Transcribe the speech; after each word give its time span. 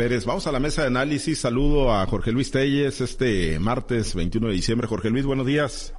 Pérez, 0.00 0.26
vamos 0.26 0.46
a 0.46 0.52
la 0.52 0.60
mesa 0.60 0.82
de 0.82 0.86
análisis. 0.86 1.40
Saludo 1.40 1.92
a 1.92 2.06
Jorge 2.06 2.30
Luis 2.30 2.52
Telles 2.52 3.00
este 3.00 3.58
martes 3.58 4.14
21 4.14 4.46
de 4.46 4.52
diciembre. 4.52 4.86
Jorge 4.86 5.10
Luis, 5.10 5.26
buenos 5.26 5.44
días. 5.44 5.92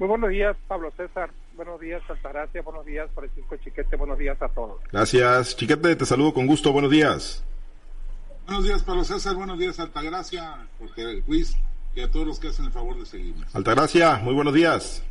Muy 0.00 0.08
buenos 0.08 0.30
días, 0.30 0.56
Pablo 0.66 0.92
César. 0.96 1.30
Buenos 1.54 1.78
días, 1.78 2.02
Altagracia. 2.08 2.60
Buenos 2.62 2.84
días, 2.84 3.08
Francisco 3.14 3.56
Chiquete. 3.58 3.94
Buenos 3.94 4.18
días 4.18 4.36
a 4.42 4.48
todos. 4.48 4.80
Gracias. 4.90 5.56
Chiquete, 5.56 5.94
te 5.94 6.04
saludo 6.04 6.34
con 6.34 6.48
gusto. 6.48 6.72
Buenos 6.72 6.90
días. 6.90 7.44
Buenos 8.46 8.64
días, 8.64 8.82
Pablo 8.82 9.04
César. 9.04 9.36
Buenos 9.36 9.60
días, 9.60 9.78
Altagracia. 9.78 10.66
Jorge 10.80 11.22
Luis 11.28 11.56
y 11.94 12.00
a 12.00 12.10
todos 12.10 12.26
los 12.26 12.40
que 12.40 12.48
hacen 12.48 12.64
el 12.64 12.72
favor 12.72 12.98
de 12.98 13.06
seguirnos. 13.06 13.54
Altagracia, 13.54 14.16
muy 14.24 14.34
buenos 14.34 14.54
días. 14.54 15.04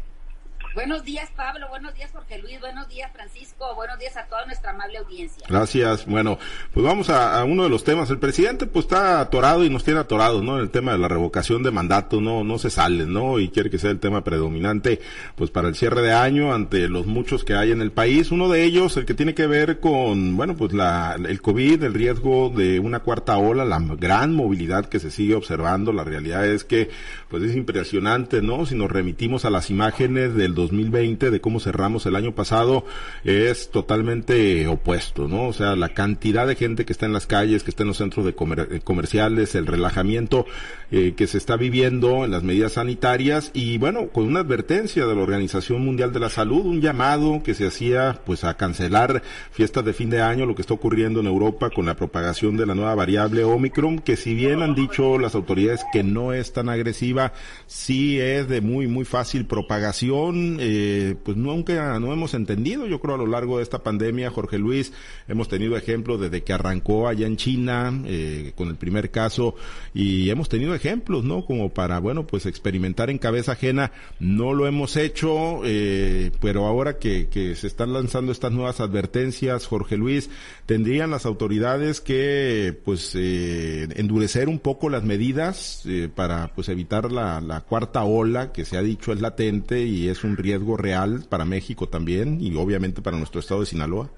Buenos 0.76 1.06
días, 1.06 1.30
Pablo. 1.38 1.70
Buenos 1.70 1.96
días, 1.96 2.12
Jorge 2.12 2.38
Luis. 2.40 2.60
Buenos 2.60 2.90
días, 2.90 3.10
Francisco. 3.14 3.74
Buenos 3.76 3.98
días 3.98 4.18
a 4.18 4.26
toda 4.26 4.46
nuestra 4.46 4.72
amable 4.72 4.98
audiencia. 4.98 5.46
Gracias. 5.48 6.06
Bueno, 6.06 6.38
pues 6.74 6.86
vamos 6.86 7.10
a, 7.10 7.42
uno 7.46 7.64
de 7.64 7.70
los 7.70 7.86
temas. 7.86 8.10
El 8.10 8.20
presidente 8.20 8.66
pues 8.66 8.84
está 8.84 9.22
atorado 9.22 9.64
y 9.64 9.70
nos 9.70 9.86
tiene 9.86 10.02
atorados, 10.02 10.44
¿no? 10.44 10.58
En 10.58 10.64
el 10.64 10.72
tema 10.72 10.92
de 10.92 10.98
la 10.98 11.08
revocación 11.08 11.64
de 11.64 11.72
mandato, 11.72 12.20
no, 12.20 12.44
no 12.44 12.58
se 12.58 12.70
sale, 12.70 13.06
¿no? 13.06 13.40
Y 13.40 13.48
quiere 13.48 13.70
que 13.70 13.78
sea 13.78 13.90
el 13.90 14.02
tema 14.02 14.26
predominante, 14.26 15.00
pues 15.38 15.50
para 15.50 15.70
el 15.70 15.76
cierre 15.76 16.02
de 16.02 16.12
año 16.12 16.54
ante 16.54 16.90
los 16.90 17.06
muchos 17.06 17.46
que 17.46 17.54
hay 17.54 17.72
en 17.72 17.82
el 17.82 17.94
país. 17.94 18.32
Uno 18.32 18.50
de 18.50 18.66
ellos, 18.66 18.98
el 18.98 19.06
que 19.06 19.14
tiene 19.14 19.34
que 19.34 19.48
ver 19.48 19.80
con, 19.80 20.36
bueno, 20.36 20.58
pues 20.58 20.74
la, 20.74 21.16
el 21.16 21.42
COVID, 21.42 21.84
el 21.84 21.94
riesgo 21.94 22.50
de 22.50 22.82
una 22.82 23.00
cuarta 23.00 23.38
ola, 23.38 23.64
la 23.64 23.80
gran 23.80 24.36
movilidad 24.36 24.88
que 24.88 25.00
se 25.00 25.10
sigue 25.10 25.36
observando. 25.36 25.94
La 25.94 26.04
realidad 26.04 26.46
es 26.46 26.66
que, 26.66 26.90
pues 27.30 27.44
es 27.44 27.56
impresionante, 27.56 28.42
¿no? 28.42 28.66
Si 28.66 28.76
nos 28.76 28.92
remitimos 28.92 29.46
a 29.46 29.50
las 29.50 29.70
imágenes 29.70 30.36
del 30.36 30.54
2020, 30.66 31.32
de 31.32 31.42
cómo 31.42 31.60
cerramos 31.60 32.06
el 32.06 32.16
año 32.16 32.34
pasado, 32.36 32.86
es 33.24 33.70
totalmente 33.70 34.68
opuesto, 34.68 35.28
¿no? 35.28 35.48
O 35.48 35.54
sea, 35.54 35.76
la 35.76 35.90
cantidad 35.90 36.48
de 36.48 36.56
gente 36.56 36.86
que 36.86 36.94
está 36.94 37.06
en 37.06 37.14
las 37.14 37.28
calles, 37.28 37.64
que 37.64 37.70
está 37.70 37.84
en 37.84 37.90
los 37.90 37.98
centros 37.98 38.26
de 38.26 38.32
eh, 38.32 38.82
comerciales, 38.84 39.56
el 39.56 39.68
relajamiento 39.68 40.46
eh, 40.92 41.14
que 41.16 41.28
se 41.28 41.38
está 41.38 41.58
viviendo 41.58 42.26
en 42.26 42.32
las 42.32 42.44
medidas 42.44 42.74
sanitarias 42.74 43.52
y 43.54 43.78
bueno, 43.78 44.10
con 44.10 44.26
una 44.26 44.42
advertencia 44.42 45.06
de 45.06 45.16
la 45.16 45.22
Organización 45.22 45.84
Mundial 45.84 46.14
de 46.14 46.20
la 46.20 46.30
Salud, 46.30 46.66
un 46.66 46.82
llamado 46.82 47.42
que 47.44 47.54
se 47.54 47.68
hacía 47.68 48.22
pues 48.26 48.44
a 48.44 48.56
cancelar 48.56 49.24
fiestas 49.52 49.86
de 49.86 49.94
fin 49.94 50.10
de 50.10 50.22
año, 50.22 50.46
lo 50.46 50.56
que 50.56 50.62
está 50.62 50.74
ocurriendo 50.74 51.20
en 51.20 51.28
Europa 51.28 51.70
con 51.70 51.86
la 51.86 51.96
propagación 51.96 52.58
de 52.58 52.66
la 52.66 52.76
nueva 52.76 52.96
variable 52.96 53.44
Omicron, 53.44 54.00
que 54.00 54.16
si 54.16 54.34
bien 54.34 54.62
han 54.62 54.76
dicho 54.76 55.18
las 55.18 55.36
autoridades 55.36 55.82
que 55.92 56.04
no 56.04 56.34
es 56.34 56.54
tan 56.54 56.70
agresiva, 56.70 57.34
sí 57.68 58.20
es 58.20 58.48
de 58.48 58.62
muy, 58.62 58.88
muy 58.88 59.06
fácil 59.06 59.46
propagación, 59.46 60.55
eh, 60.60 61.16
pues 61.24 61.38
nunca 61.38 62.00
no 62.00 62.14
hemos 62.14 62.34
entendido, 62.34 62.88
yo 62.88 63.00
creo 63.00 63.16
a 63.16 63.18
lo 63.18 63.28
largo 63.28 63.58
de 63.58 63.64
esta 63.64 63.84
pandemia, 63.84 64.30
Jorge 64.32 64.58
Luis, 64.58 64.94
hemos 65.28 65.48
tenido 65.48 65.78
ejemplos 65.78 66.20
desde 66.20 66.44
que 66.44 66.54
arrancó 66.54 67.08
allá 67.08 67.28
en 67.28 67.38
China 67.38 68.02
eh, 68.06 68.54
con 68.56 68.70
el 68.70 68.76
primer 68.76 69.12
caso 69.12 69.56
y 69.94 70.30
hemos 70.30 70.50
tenido 70.50 70.76
ejemplos, 70.76 71.24
¿no? 71.24 71.46
Como 71.46 71.74
para, 71.74 72.00
bueno, 72.00 72.28
pues 72.28 72.46
experimentar 72.46 73.10
en 73.10 73.18
cabeza 73.18 73.54
ajena, 73.54 73.92
no 74.20 74.54
lo 74.54 74.68
hemos 74.68 74.98
hecho, 74.98 75.62
eh, 75.64 76.32
pero 76.42 76.66
ahora 76.66 76.98
que, 76.98 77.26
se 77.56 77.68
están 77.68 77.94
lanzando 77.94 78.32
estas 78.32 78.52
nuevas 78.52 78.80
advertencias, 78.80 79.68
Jorge 79.68 79.98
Luis, 79.98 80.30
tendrían 80.66 81.12
las 81.12 81.26
autoridades 81.26 82.02
que, 82.02 82.78
pues, 82.84 83.14
eh, 83.16 83.88
endurecer 83.96 84.50
un 84.50 84.60
poco 84.60 84.90
las 84.90 85.04
medidas 85.04 85.84
eh, 85.86 86.10
para, 86.14 86.54
pues, 86.56 86.70
evitar 86.70 87.12
la, 87.12 87.42
la 87.42 87.62
cuarta 87.62 88.04
ola 88.04 88.52
que 88.52 88.66
se 88.66 88.78
ha 88.78 88.82
dicho 88.82 89.12
es 89.14 89.22
latente 89.22 89.86
y 89.86 90.08
es 90.08 90.24
un 90.24 90.35
riesgo 90.38 90.78
real 90.78 91.26
para 91.30 91.46
México 91.46 91.88
también 91.88 92.40
y 92.42 92.56
obviamente 92.56 93.02
para 93.02 93.18
nuestro 93.18 93.40
estado 93.40 93.62
de 93.62 93.66
Sinaloa? 93.66 94.10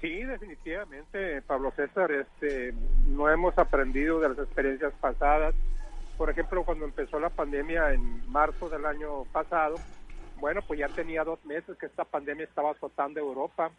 Sí, 0.00 0.24
definitivamente, 0.24 1.42
Pablo 1.42 1.72
César, 1.76 2.10
este, 2.10 2.74
no 3.06 3.30
hemos 3.30 3.56
aprendido 3.56 4.18
de 4.18 4.30
las 4.30 4.38
experiencias 4.38 4.92
pasadas. 5.00 5.54
Por 6.18 6.28
ejemplo, 6.28 6.64
cuando 6.64 6.84
empezó 6.84 7.20
la 7.20 7.30
pandemia 7.30 7.92
en 7.92 8.28
marzo 8.28 8.68
del 8.68 8.84
año 8.84 9.24
pasado, 9.32 9.76
bueno, 10.40 10.60
pues 10.66 10.80
ya 10.80 10.88
tenía 10.88 11.22
dos 11.22 11.44
meses 11.44 11.78
que 11.78 11.86
esta 11.86 12.04
pandemia 12.04 12.44
estaba 12.44 12.72
azotando 12.72 13.20
Europa 13.20 13.70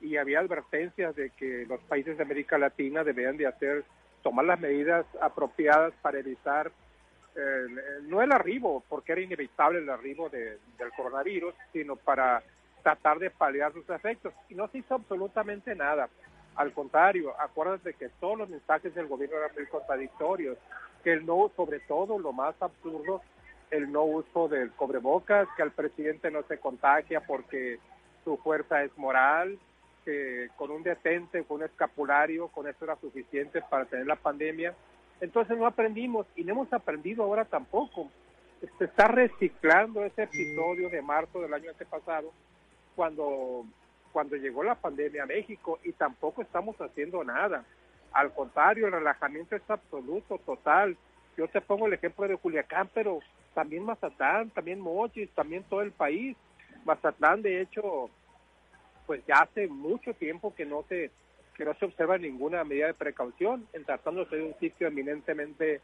y 0.00 0.16
había 0.16 0.40
advertencias 0.40 1.14
de 1.14 1.28
que 1.30 1.66
los 1.68 1.80
países 1.80 2.16
de 2.16 2.22
América 2.22 2.56
Latina 2.56 3.04
debían 3.04 3.36
de 3.36 3.46
hacer, 3.46 3.84
tomar 4.22 4.46
las 4.46 4.58
medidas 4.58 5.04
apropiadas 5.20 5.92
para 6.00 6.18
evitar 6.18 6.72
no 8.02 8.22
el 8.22 8.32
arribo, 8.32 8.82
porque 8.88 9.12
era 9.12 9.20
inevitable 9.20 9.78
el 9.80 9.90
arribo 9.90 10.28
del 10.28 10.58
coronavirus, 10.96 11.54
sino 11.72 11.96
para 11.96 12.42
tratar 12.82 13.18
de 13.18 13.30
paliar 13.30 13.72
sus 13.72 13.88
efectos. 13.90 14.32
Y 14.48 14.54
no 14.54 14.68
se 14.68 14.78
hizo 14.78 14.94
absolutamente 14.94 15.74
nada. 15.74 16.08
Al 16.54 16.72
contrario, 16.72 17.34
acuérdate 17.38 17.94
que 17.94 18.08
todos 18.20 18.38
los 18.38 18.48
mensajes 18.48 18.94
del 18.94 19.08
gobierno 19.08 19.36
eran 19.36 19.50
muy 19.54 19.66
contradictorios, 19.66 20.56
que 21.04 21.12
el 21.12 21.26
no, 21.26 21.50
sobre 21.54 21.80
todo 21.80 22.18
lo 22.18 22.32
más 22.32 22.54
absurdo, 22.60 23.20
el 23.70 23.92
no 23.92 24.04
uso 24.04 24.48
del 24.48 24.70
cobrebocas, 24.70 25.48
que 25.56 25.62
al 25.62 25.72
presidente 25.72 26.30
no 26.30 26.42
se 26.44 26.58
contagia 26.58 27.20
porque 27.20 27.78
su 28.24 28.36
fuerza 28.38 28.82
es 28.82 28.96
moral, 28.96 29.58
que 30.04 30.48
con 30.56 30.70
un 30.70 30.82
detente, 30.82 31.44
con 31.44 31.58
un 31.58 31.64
escapulario, 31.64 32.48
con 32.48 32.66
eso 32.68 32.84
era 32.84 32.96
suficiente 32.96 33.60
para 33.68 33.84
tener 33.84 34.06
la 34.06 34.16
pandemia. 34.16 34.74
Entonces 35.20 35.56
no 35.56 35.66
aprendimos 35.66 36.26
y 36.36 36.44
no 36.44 36.52
hemos 36.52 36.72
aprendido 36.72 37.24
ahora 37.24 37.44
tampoco. 37.44 38.10
Se 38.78 38.84
está 38.84 39.08
reciclando 39.08 40.04
ese 40.04 40.24
episodio 40.24 40.90
de 40.90 41.02
marzo 41.02 41.40
del 41.40 41.54
año 41.54 41.70
antepasado 41.70 42.32
cuando, 42.94 43.64
cuando 44.12 44.36
llegó 44.36 44.62
la 44.62 44.74
pandemia 44.74 45.24
a 45.24 45.26
México 45.26 45.78
y 45.84 45.92
tampoco 45.92 46.42
estamos 46.42 46.76
haciendo 46.80 47.22
nada. 47.24 47.64
Al 48.12 48.32
contrario, 48.32 48.86
el 48.86 48.92
relajamiento 48.92 49.56
es 49.56 49.62
absoluto, 49.68 50.38
total. 50.38 50.96
Yo 51.36 51.48
te 51.48 51.60
pongo 51.60 51.86
el 51.86 51.92
ejemplo 51.92 52.26
de 52.26 52.36
Culiacán, 52.36 52.88
pero 52.94 53.20
también 53.54 53.84
Mazatlán, 53.84 54.50
también 54.50 54.80
Mochis, 54.80 55.30
también 55.30 55.64
todo 55.64 55.82
el 55.82 55.92
país. 55.92 56.36
Mazatlán, 56.84 57.42
de 57.42 57.60
hecho, 57.60 58.08
pues 59.06 59.24
ya 59.26 59.36
hace 59.36 59.68
mucho 59.68 60.14
tiempo 60.14 60.54
que 60.54 60.64
no 60.64 60.82
se 60.88 61.10
que 61.56 61.64
no 61.64 61.74
se 61.74 61.86
observa 61.86 62.18
ninguna 62.18 62.64
medida 62.64 62.88
de 62.88 62.94
precaución 62.94 63.66
en 63.72 63.84
tratándose 63.84 64.36
de 64.36 64.42
un 64.42 64.54
sitio 64.58 64.88
eminentemente 64.88 65.80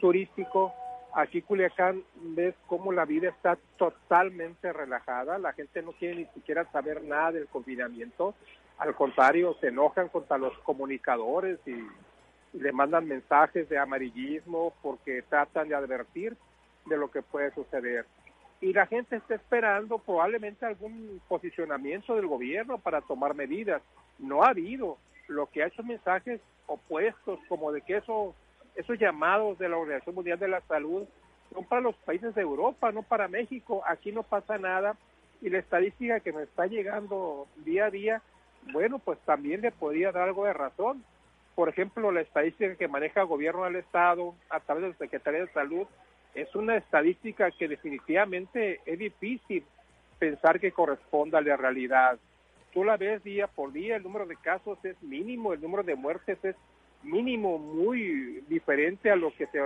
turístico. 0.00 0.72
Aquí 1.14 1.42
Culiacán 1.42 2.02
ves 2.14 2.54
cómo 2.66 2.92
la 2.92 3.04
vida 3.04 3.28
está 3.28 3.56
totalmente 3.76 4.72
relajada, 4.72 5.38
la 5.38 5.52
gente 5.52 5.82
no 5.82 5.92
quiere 5.92 6.16
ni 6.16 6.26
siquiera 6.26 6.70
saber 6.72 7.04
nada 7.04 7.32
del 7.32 7.46
confinamiento, 7.46 8.34
al 8.78 8.94
contrario, 8.94 9.56
se 9.60 9.68
enojan 9.68 10.08
contra 10.08 10.36
los 10.36 10.56
comunicadores 10.58 11.58
y, 11.66 11.70
y 11.70 12.58
le 12.58 12.72
mandan 12.72 13.06
mensajes 13.06 13.68
de 13.68 13.78
amarillismo 13.78 14.74
porque 14.82 15.22
tratan 15.22 15.68
de 15.68 15.76
advertir 15.76 16.36
de 16.86 16.96
lo 16.96 17.10
que 17.10 17.22
puede 17.22 17.52
suceder. 17.54 18.04
Y 18.60 18.72
la 18.72 18.86
gente 18.86 19.16
está 19.16 19.34
esperando 19.34 19.98
probablemente 19.98 20.66
algún 20.66 21.20
posicionamiento 21.28 22.16
del 22.16 22.26
gobierno 22.26 22.78
para 22.78 23.00
tomar 23.00 23.34
medidas. 23.34 23.82
No 24.18 24.42
ha 24.42 24.48
habido 24.48 24.98
lo 25.28 25.46
que 25.46 25.62
ha 25.62 25.66
hecho 25.66 25.82
mensajes 25.82 26.40
opuestos, 26.66 27.38
como 27.48 27.72
de 27.72 27.82
que 27.82 27.96
eso, 27.96 28.34
esos 28.74 28.98
llamados 28.98 29.58
de 29.58 29.68
la 29.68 29.76
Organización 29.76 30.14
Mundial 30.14 30.38
de 30.38 30.48
la 30.48 30.60
Salud 30.62 31.04
son 31.52 31.64
para 31.64 31.82
los 31.82 31.96
países 31.96 32.34
de 32.34 32.42
Europa, 32.42 32.92
no 32.92 33.02
para 33.02 33.28
México. 33.28 33.82
Aquí 33.86 34.12
no 34.12 34.22
pasa 34.22 34.58
nada 34.58 34.96
y 35.40 35.50
la 35.50 35.58
estadística 35.58 36.20
que 36.20 36.32
me 36.32 36.42
está 36.42 36.66
llegando 36.66 37.46
día 37.64 37.86
a 37.86 37.90
día, 37.90 38.22
bueno, 38.72 38.98
pues 38.98 39.18
también 39.20 39.60
le 39.60 39.72
podría 39.72 40.10
dar 40.10 40.28
algo 40.28 40.46
de 40.46 40.54
razón. 40.54 41.04
Por 41.54 41.68
ejemplo, 41.68 42.10
la 42.10 42.22
estadística 42.22 42.74
que 42.76 42.88
maneja 42.88 43.20
el 43.20 43.26
gobierno 43.26 43.64
del 43.64 43.76
Estado 43.76 44.34
a 44.50 44.60
través 44.60 44.84
del 44.84 44.96
Secretario 44.96 45.40
de 45.46 45.52
Salud 45.52 45.86
es 46.34 46.52
una 46.54 46.76
estadística 46.76 47.50
que 47.50 47.68
definitivamente 47.68 48.80
es 48.86 48.98
difícil 48.98 49.64
pensar 50.18 50.58
que 50.58 50.72
corresponda 50.72 51.38
a 51.38 51.42
la 51.42 51.56
realidad 51.56 52.18
tú 52.74 52.82
la 52.82 52.96
ves 52.96 53.22
día 53.22 53.46
por 53.46 53.72
día, 53.72 53.96
el 53.96 54.02
número 54.02 54.26
de 54.26 54.36
casos 54.36 54.84
es 54.84 55.00
mínimo, 55.00 55.52
el 55.52 55.60
número 55.60 55.84
de 55.84 55.94
muertes 55.94 56.44
es 56.44 56.56
mínimo, 57.04 57.56
muy 57.56 58.42
diferente 58.48 59.10
a 59.10 59.16
lo 59.16 59.32
que 59.32 59.46
se, 59.46 59.60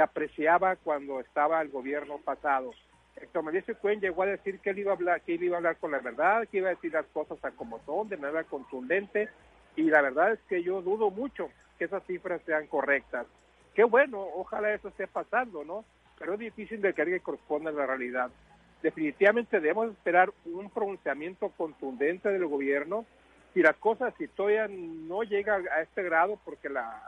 apreciaba 0.00 0.76
cuando 0.76 1.20
estaba 1.20 1.62
el 1.62 1.70
gobierno 1.70 2.18
pasado. 2.18 2.72
Héctor 3.16 3.44
Manuel 3.44 3.76
Cuen 3.80 4.00
llegó 4.00 4.24
a 4.24 4.26
decir 4.26 4.58
que 4.58 4.70
él 4.70 4.80
iba 4.80 4.90
a 4.90 4.94
hablar, 4.94 5.22
que 5.22 5.36
él 5.36 5.44
iba 5.44 5.56
a 5.56 5.58
hablar 5.58 5.76
con 5.78 5.92
la 5.92 6.00
verdad, 6.00 6.46
que 6.48 6.58
iba 6.58 6.68
a 6.68 6.74
decir 6.74 6.92
las 6.92 7.06
cosas 7.06 7.42
a 7.44 7.52
como 7.52 7.80
son, 7.86 8.08
de 8.08 8.16
manera 8.16 8.44
contundente, 8.44 9.28
y 9.76 9.84
la 9.84 10.02
verdad 10.02 10.32
es 10.32 10.40
que 10.48 10.62
yo 10.62 10.82
dudo 10.82 11.10
mucho 11.10 11.48
que 11.78 11.84
esas 11.84 12.04
cifras 12.06 12.42
sean 12.44 12.66
correctas. 12.66 13.26
Qué 13.74 13.84
bueno, 13.84 14.20
ojalá 14.34 14.74
eso 14.74 14.88
esté 14.88 15.06
pasando, 15.06 15.64
¿no? 15.64 15.84
Pero 16.18 16.34
es 16.34 16.40
difícil 16.40 16.82
de 16.82 16.92
que 16.92 17.02
alguien 17.02 17.20
corresponda 17.20 17.70
a 17.70 17.72
la 17.72 17.86
realidad 17.86 18.30
definitivamente 18.84 19.60
debemos 19.60 19.90
esperar 19.92 20.30
un 20.44 20.68
pronunciamiento 20.68 21.48
contundente 21.56 22.28
del 22.28 22.44
gobierno 22.44 23.06
y 23.54 23.62
las 23.62 23.76
cosas 23.76 24.12
si 24.18 24.28
todavía 24.28 24.68
no 24.68 25.22
llega 25.22 25.54
a 25.54 25.80
este 25.80 26.02
grado 26.02 26.38
porque 26.44 26.68
la, 26.68 27.02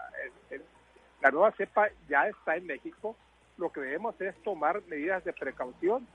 la 1.20 1.30
nueva 1.30 1.52
cepa 1.52 1.88
ya 2.08 2.28
está 2.28 2.56
en 2.56 2.64
México, 2.64 3.14
lo 3.58 3.70
que 3.70 3.82
debemos 3.82 4.18
es 4.22 4.34
tomar 4.42 4.80
medidas 4.88 5.22
de 5.24 5.34
precaución 5.34 6.08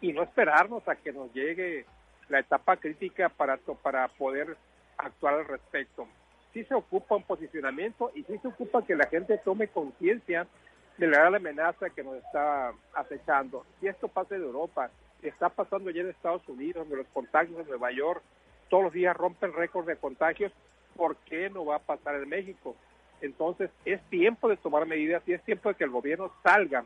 y 0.00 0.12
no 0.12 0.24
esperarnos 0.24 0.86
a 0.88 0.96
que 0.96 1.12
nos 1.12 1.32
llegue 1.32 1.86
la 2.28 2.40
etapa 2.40 2.76
crítica 2.76 3.28
para, 3.28 3.58
para 3.58 4.08
poder 4.08 4.56
actuar 4.98 5.34
al 5.34 5.46
respecto. 5.46 6.08
sí 6.52 6.64
se 6.64 6.74
ocupa 6.74 7.14
un 7.14 7.22
posicionamiento 7.22 8.10
y 8.16 8.24
sí 8.24 8.36
se 8.38 8.48
ocupa 8.48 8.84
que 8.84 8.96
la 8.96 9.06
gente 9.06 9.38
tome 9.44 9.68
conciencia 9.68 10.48
de 10.98 11.06
la 11.06 11.18
gran 11.18 11.34
amenaza 11.34 11.90
que 11.90 12.02
nos 12.02 12.16
está 12.16 12.72
acechando. 12.94 13.64
Si 13.80 13.86
esto 13.86 14.08
pasa 14.08 14.36
en 14.36 14.42
Europa, 14.42 14.90
está 15.22 15.48
pasando 15.48 15.90
ya 15.90 16.02
en 16.02 16.10
Estados 16.10 16.46
Unidos, 16.48 16.84
donde 16.84 17.02
los 17.02 17.06
contagios 17.08 17.58
en 17.60 17.68
Nueva 17.68 17.90
York 17.92 18.22
todos 18.68 18.84
los 18.84 18.92
días 18.92 19.16
rompen 19.16 19.52
récords 19.52 19.86
de 19.86 19.96
contagios, 19.96 20.52
¿por 20.96 21.16
qué 21.18 21.50
no 21.50 21.64
va 21.64 21.76
a 21.76 21.80
pasar 21.80 22.16
en 22.16 22.28
México? 22.28 22.74
Entonces 23.20 23.70
es 23.84 24.02
tiempo 24.10 24.48
de 24.48 24.56
tomar 24.56 24.86
medidas 24.86 25.22
y 25.26 25.32
es 25.32 25.42
tiempo 25.42 25.68
de 25.68 25.74
que 25.76 25.84
el 25.84 25.90
gobierno 25.90 26.32
salga 26.42 26.84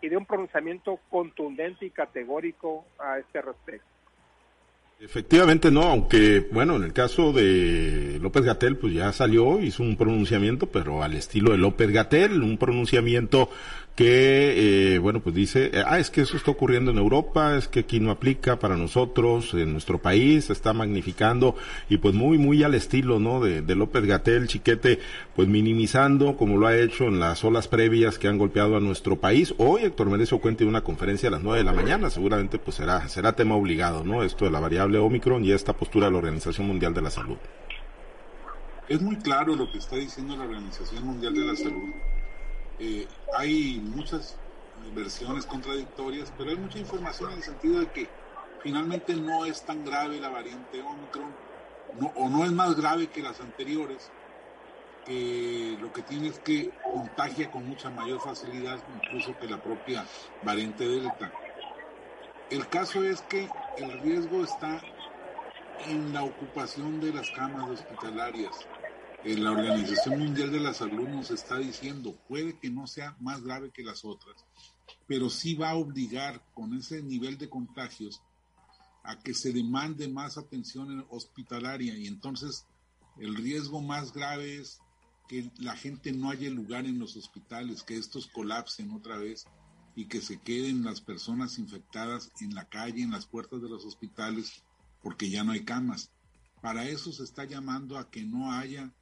y 0.00 0.08
dé 0.08 0.16
un 0.16 0.26
pronunciamiento 0.26 1.00
contundente 1.10 1.86
y 1.86 1.90
categórico 1.90 2.84
a 2.98 3.18
este 3.18 3.42
respecto. 3.42 3.95
Efectivamente, 4.98 5.70
no, 5.70 5.82
aunque, 5.82 6.48
bueno, 6.50 6.76
en 6.76 6.84
el 6.84 6.94
caso 6.94 7.30
de 7.30 8.18
López 8.20 8.44
Gatel, 8.44 8.78
pues 8.78 8.94
ya 8.94 9.12
salió, 9.12 9.60
hizo 9.60 9.82
un 9.82 9.94
pronunciamiento, 9.94 10.68
pero 10.68 11.02
al 11.02 11.12
estilo 11.12 11.52
de 11.52 11.58
López 11.58 11.90
Gatel, 11.90 12.42
un 12.42 12.56
pronunciamiento 12.56 13.50
que, 13.96 14.94
eh, 14.94 14.98
bueno, 14.98 15.20
pues 15.20 15.34
dice, 15.34 15.70
eh, 15.72 15.82
ah, 15.84 15.98
es 15.98 16.10
que 16.10 16.20
eso 16.20 16.36
está 16.36 16.50
ocurriendo 16.50 16.90
en 16.90 16.98
Europa, 16.98 17.56
es 17.56 17.66
que 17.66 17.80
aquí 17.80 17.98
no 17.98 18.10
aplica 18.10 18.58
para 18.58 18.76
nosotros, 18.76 19.54
en 19.54 19.72
nuestro 19.72 19.98
país, 19.98 20.44
se 20.44 20.52
está 20.52 20.74
magnificando, 20.74 21.56
y 21.88 21.96
pues 21.96 22.14
muy, 22.14 22.36
muy 22.36 22.62
al 22.62 22.74
estilo, 22.74 23.18
¿no? 23.18 23.40
De, 23.40 23.62
de 23.62 23.74
López 23.74 24.04
Gatel, 24.04 24.48
Chiquete, 24.48 25.00
pues 25.34 25.48
minimizando, 25.48 26.36
como 26.36 26.58
lo 26.58 26.66
ha 26.66 26.76
hecho 26.76 27.04
en 27.04 27.18
las 27.18 27.42
olas 27.42 27.68
previas 27.68 28.18
que 28.18 28.28
han 28.28 28.36
golpeado 28.36 28.76
a 28.76 28.80
nuestro 28.80 29.16
país. 29.16 29.54
Hoy 29.56 29.84
Héctor 29.84 30.10
Merezo 30.10 30.40
cuenta 30.40 30.66
una 30.66 30.84
conferencia 30.84 31.30
a 31.30 31.32
las 31.32 31.42
nueve 31.42 31.60
de 31.60 31.64
la 31.64 31.72
mañana, 31.72 32.10
seguramente 32.10 32.58
pues 32.58 32.76
será, 32.76 33.08
será 33.08 33.32
tema 33.32 33.56
obligado, 33.56 34.04
¿no? 34.04 34.22
Esto 34.22 34.44
de 34.44 34.50
la 34.50 34.60
variable 34.60 34.98
Omicron 34.98 35.42
y 35.42 35.52
esta 35.52 35.72
postura 35.72 36.06
de 36.06 36.12
la 36.12 36.18
Organización 36.18 36.66
Mundial 36.66 36.92
de 36.92 37.00
la 37.00 37.10
Salud. 37.10 37.36
Es 38.90 39.00
muy 39.00 39.16
claro 39.16 39.56
lo 39.56 39.72
que 39.72 39.78
está 39.78 39.96
diciendo 39.96 40.36
la 40.36 40.44
Organización 40.44 41.02
Mundial 41.02 41.34
de 41.34 41.44
la 41.46 41.56
Salud 41.56 41.94
eh, 42.78 43.06
hay 43.36 43.80
muchas 43.80 44.36
versiones 44.94 45.46
contradictorias, 45.46 46.32
pero 46.36 46.50
hay 46.50 46.56
mucha 46.56 46.78
información 46.78 47.32
en 47.32 47.38
el 47.38 47.44
sentido 47.44 47.80
de 47.80 47.86
que 47.88 48.08
finalmente 48.62 49.14
no 49.14 49.44
es 49.44 49.62
tan 49.62 49.84
grave 49.84 50.20
la 50.20 50.28
variante 50.28 50.82
Omicron, 50.82 51.34
o 52.14 52.28
no 52.28 52.44
es 52.44 52.52
más 52.52 52.76
grave 52.76 53.06
que 53.06 53.22
las 53.22 53.40
anteriores, 53.40 54.10
que 55.06 55.78
lo 55.80 55.92
que 55.92 56.02
tiene 56.02 56.28
es 56.28 56.38
que 56.40 56.70
contagia 56.82 57.50
con 57.50 57.66
mucha 57.66 57.90
mayor 57.90 58.20
facilidad 58.20 58.78
incluso 59.02 59.38
que 59.38 59.46
la 59.46 59.62
propia 59.62 60.04
variante 60.42 60.86
Delta. 60.86 61.32
El 62.50 62.68
caso 62.68 63.04
es 63.04 63.22
que 63.22 63.48
el 63.78 64.00
riesgo 64.00 64.44
está 64.44 64.80
en 65.88 66.12
la 66.12 66.24
ocupación 66.24 67.00
de 67.00 67.12
las 67.12 67.30
camas 67.30 67.68
hospitalarias 67.70 68.66
la 69.24 69.50
Organización 69.50 70.18
Mundial 70.20 70.52
de 70.52 70.60
la 70.60 70.74
Salud 70.74 71.08
nos 71.08 71.30
está 71.30 71.58
diciendo, 71.58 72.16
puede 72.28 72.58
que 72.58 72.70
no 72.70 72.86
sea 72.86 73.16
más 73.20 73.42
grave 73.42 73.70
que 73.70 73.82
las 73.82 74.04
otras, 74.04 74.44
pero 75.06 75.30
sí 75.30 75.54
va 75.54 75.70
a 75.70 75.76
obligar 75.76 76.42
con 76.54 76.74
ese 76.74 77.02
nivel 77.02 77.38
de 77.38 77.48
contagios 77.48 78.22
a 79.02 79.18
que 79.18 79.34
se 79.34 79.52
demande 79.52 80.08
más 80.08 80.36
atención 80.36 81.06
hospitalaria 81.10 81.96
y 81.96 82.06
entonces 82.06 82.66
el 83.18 83.34
riesgo 83.34 83.80
más 83.80 84.12
grave 84.12 84.56
es 84.56 84.80
que 85.28 85.50
la 85.58 85.76
gente 85.76 86.12
no 86.12 86.30
haya 86.30 86.50
lugar 86.50 86.86
en 86.86 86.98
los 86.98 87.16
hospitales, 87.16 87.82
que 87.82 87.96
estos 87.96 88.26
colapsen 88.28 88.92
otra 88.92 89.16
vez 89.16 89.46
y 89.96 90.06
que 90.06 90.20
se 90.20 90.38
queden 90.38 90.84
las 90.84 91.00
personas 91.00 91.58
infectadas 91.58 92.30
en 92.40 92.54
la 92.54 92.66
calle, 92.66 93.02
en 93.02 93.10
las 93.10 93.26
puertas 93.26 93.62
de 93.62 93.68
los 93.68 93.84
hospitales, 93.84 94.62
porque 95.02 95.30
ya 95.30 95.42
no 95.42 95.52
hay 95.52 95.64
camas. 95.64 96.10
Para 96.60 96.88
eso 96.88 97.12
se 97.12 97.24
está 97.24 97.44
llamando 97.44 97.98
a 97.98 98.10
que 98.10 98.24
no 98.24 98.52
haya 98.52 98.92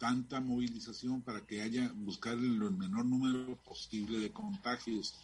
tanta 0.00 0.40
movilización 0.40 1.20
para 1.20 1.42
que 1.46 1.60
haya, 1.60 1.92
buscar 1.94 2.32
el, 2.32 2.58
menor 2.72 3.04
número 3.04 3.54
posible 3.62 4.18
de 4.18 4.32
contagios. 4.32 5.14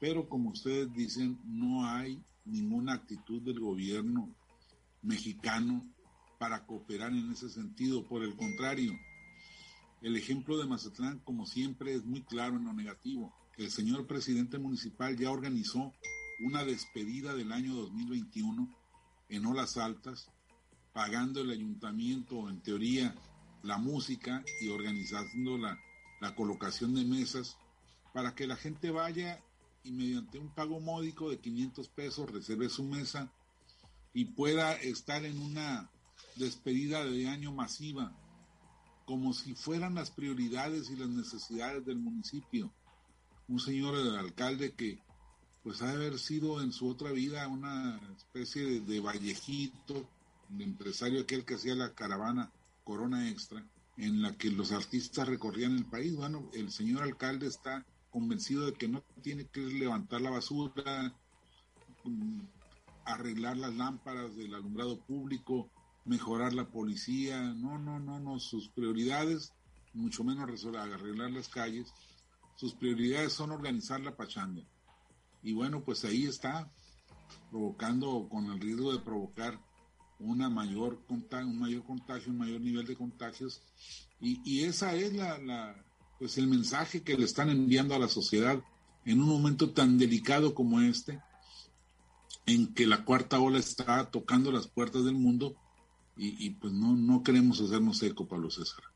Pero 0.00 0.28
como 0.30 0.48
ustedes 0.48 0.92
dicen, 0.94 1.38
no 1.44 1.86
hay 1.86 2.18
ninguna 2.46 2.94
actitud 2.94 3.42
del 3.42 3.60
gobierno 3.60 4.34
mexicano 5.02 5.84
para 6.38 6.64
cooperar 6.64 7.12
en 7.12 7.30
ese 7.30 7.50
sentido. 7.50 8.02
Por 8.08 8.24
el 8.24 8.34
contrario, 8.34 8.98
el 10.00 10.16
ejemplo 10.16 10.56
de 10.56 10.66
Mazatlán, 10.66 11.18
como 11.18 11.44
siempre, 11.44 11.94
es 11.94 12.06
muy 12.06 12.22
claro 12.22 12.56
en 12.56 12.64
lo 12.64 12.72
negativo. 12.72 13.30
El 13.58 13.70
señor 13.70 14.06
presidente 14.06 14.58
municipal 14.58 15.18
ya 15.18 15.30
organizó 15.30 15.92
una 16.40 16.64
despedida 16.64 17.34
del 17.34 17.52
año 17.52 17.74
2021 17.74 18.74
en 19.28 19.46
olas 19.46 19.76
altas, 19.76 20.30
pagando 20.94 21.42
el 21.42 21.50
ayuntamiento, 21.50 22.48
en 22.48 22.62
teoría, 22.62 23.14
la 23.64 23.78
música 23.78 24.44
y 24.60 24.68
organizando 24.68 25.58
la, 25.58 25.80
colocación 26.36 26.94
de 26.94 27.04
mesas 27.04 27.58
para 28.14 28.34
que 28.34 28.46
la 28.46 28.56
gente 28.56 28.90
vaya 28.90 29.42
y 29.82 29.92
mediante 29.92 30.38
un 30.38 30.48
pago 30.48 30.80
módico 30.80 31.28
de 31.28 31.38
500 31.38 31.86
pesos 31.88 32.30
reserve 32.30 32.70
su 32.70 32.82
mesa 32.82 33.30
y 34.14 34.24
pueda 34.24 34.72
estar 34.72 35.22
en 35.26 35.38
una 35.38 35.90
despedida 36.36 37.04
de 37.04 37.28
año 37.28 37.52
masiva, 37.52 38.16
como 39.04 39.34
si 39.34 39.54
fueran 39.54 39.96
las 39.96 40.10
prioridades 40.10 40.88
y 40.88 40.96
las 40.96 41.10
necesidades 41.10 41.84
del 41.84 41.98
municipio. 41.98 42.72
Un 43.46 43.60
señor 43.60 43.94
alcalde 44.16 44.72
que 44.72 45.02
pues 45.62 45.82
ha 45.82 45.88
de 45.88 45.92
haber 45.92 46.18
sido 46.18 46.62
en 46.62 46.72
su 46.72 46.88
otra 46.88 47.12
vida 47.12 47.46
una 47.48 48.00
especie 48.16 48.80
de 48.80 49.00
vallejito, 49.00 50.08
de 50.48 50.64
empresario 50.64 51.20
aquel 51.20 51.44
que 51.44 51.56
hacía 51.56 51.74
la 51.74 51.92
caravana 51.92 52.50
Corona 52.84 53.28
Extra, 53.28 53.66
en 53.96 54.22
la 54.22 54.36
que 54.36 54.50
los 54.50 54.72
artistas 54.72 55.26
recorrían 55.28 55.76
el 55.76 55.86
país. 55.86 56.14
Bueno, 56.14 56.50
el 56.52 56.70
señor 56.70 57.02
alcalde 57.02 57.46
está 57.46 57.84
convencido 58.10 58.66
de 58.66 58.74
que 58.74 58.88
no 58.88 59.02
tiene 59.22 59.46
que 59.46 59.60
levantar 59.60 60.20
la 60.20 60.30
basura, 60.30 61.14
mm, 62.04 62.40
arreglar 63.04 63.56
las 63.56 63.74
lámparas 63.74 64.36
del 64.36 64.54
alumbrado 64.54 65.00
público, 65.00 65.70
mejorar 66.04 66.52
la 66.52 66.68
policía. 66.68 67.40
No, 67.40 67.78
no, 67.78 67.98
no, 67.98 68.20
no. 68.20 68.38
Sus 68.38 68.68
prioridades, 68.68 69.52
mucho 69.92 70.24
menos 70.24 70.64
arreglar 70.64 71.30
las 71.30 71.48
calles, 71.48 71.92
sus 72.56 72.74
prioridades 72.74 73.32
son 73.32 73.50
organizar 73.50 74.00
la 74.00 74.16
pachanga. 74.16 74.62
Y 75.42 75.52
bueno, 75.52 75.82
pues 75.84 76.04
ahí 76.04 76.24
está, 76.24 76.70
provocando, 77.50 78.28
con 78.28 78.46
el 78.46 78.60
riesgo 78.60 78.92
de 78.92 79.00
provocar 79.00 79.60
una 80.18 80.48
mayor 80.48 81.00
un 81.08 81.58
mayor 81.58 81.84
contagio, 81.84 82.32
un 82.32 82.38
mayor 82.38 82.60
nivel 82.60 82.86
de 82.86 82.96
contagios. 82.96 83.62
Y, 84.20 84.40
y 84.44 84.64
esa 84.64 84.94
es 84.94 85.12
la, 85.14 85.38
la, 85.38 85.84
pues 86.18 86.38
el 86.38 86.46
mensaje 86.46 87.02
que 87.02 87.16
le 87.16 87.24
están 87.24 87.50
enviando 87.50 87.94
a 87.94 87.98
la 87.98 88.08
sociedad 88.08 88.62
en 89.04 89.20
un 89.20 89.28
momento 89.28 89.70
tan 89.70 89.98
delicado 89.98 90.54
como 90.54 90.80
este, 90.80 91.20
en 92.46 92.72
que 92.74 92.86
la 92.86 93.04
cuarta 93.04 93.40
ola 93.40 93.58
está 93.58 94.10
tocando 94.10 94.50
las 94.52 94.66
puertas 94.66 95.04
del 95.04 95.14
mundo 95.14 95.56
y, 96.16 96.46
y 96.46 96.50
pues 96.50 96.72
no, 96.72 96.96
no 96.96 97.22
queremos 97.22 97.60
hacernos 97.60 98.02
eco, 98.02 98.26
Pablo 98.26 98.50
César. 98.50 98.93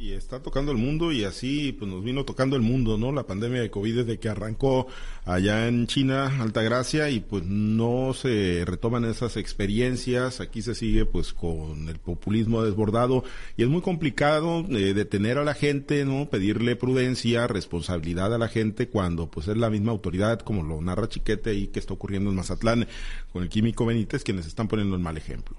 Y 0.00 0.12
está 0.12 0.40
tocando 0.40 0.70
el 0.70 0.78
mundo 0.78 1.10
y 1.10 1.24
así 1.24 1.72
pues 1.72 1.90
nos 1.90 2.04
vino 2.04 2.24
tocando 2.24 2.54
el 2.54 2.62
mundo, 2.62 2.96
¿no? 2.96 3.10
La 3.10 3.26
pandemia 3.26 3.60
de 3.60 3.68
COVID 3.72 3.96
desde 3.96 4.20
que 4.20 4.28
arrancó 4.28 4.86
allá 5.24 5.66
en 5.66 5.88
China, 5.88 6.40
Altagracia, 6.40 7.10
y 7.10 7.18
pues 7.18 7.42
no 7.44 8.14
se 8.14 8.62
retoman 8.64 9.04
esas 9.06 9.36
experiencias. 9.36 10.40
Aquí 10.40 10.62
se 10.62 10.76
sigue 10.76 11.04
pues 11.04 11.32
con 11.32 11.88
el 11.88 11.98
populismo 11.98 12.62
desbordado 12.62 13.24
y 13.56 13.64
es 13.64 13.68
muy 13.68 13.80
complicado 13.80 14.64
eh, 14.68 14.94
detener 14.94 15.36
a 15.36 15.44
la 15.44 15.54
gente, 15.54 16.04
¿no? 16.04 16.30
Pedirle 16.30 16.76
prudencia, 16.76 17.48
responsabilidad 17.48 18.32
a 18.32 18.38
la 18.38 18.46
gente 18.46 18.86
cuando 18.86 19.28
pues 19.28 19.48
es 19.48 19.56
la 19.56 19.68
misma 19.68 19.90
autoridad 19.90 20.38
como 20.42 20.62
lo 20.62 20.80
narra 20.80 21.08
Chiquete 21.08 21.54
y 21.54 21.66
que 21.66 21.80
está 21.80 21.94
ocurriendo 21.94 22.30
en 22.30 22.36
Mazatlán 22.36 22.86
con 23.32 23.42
el 23.42 23.48
químico 23.48 23.84
Benítez 23.84 24.22
quienes 24.22 24.46
están 24.46 24.68
poniendo 24.68 24.94
el 24.94 25.02
mal 25.02 25.16
ejemplo. 25.16 25.58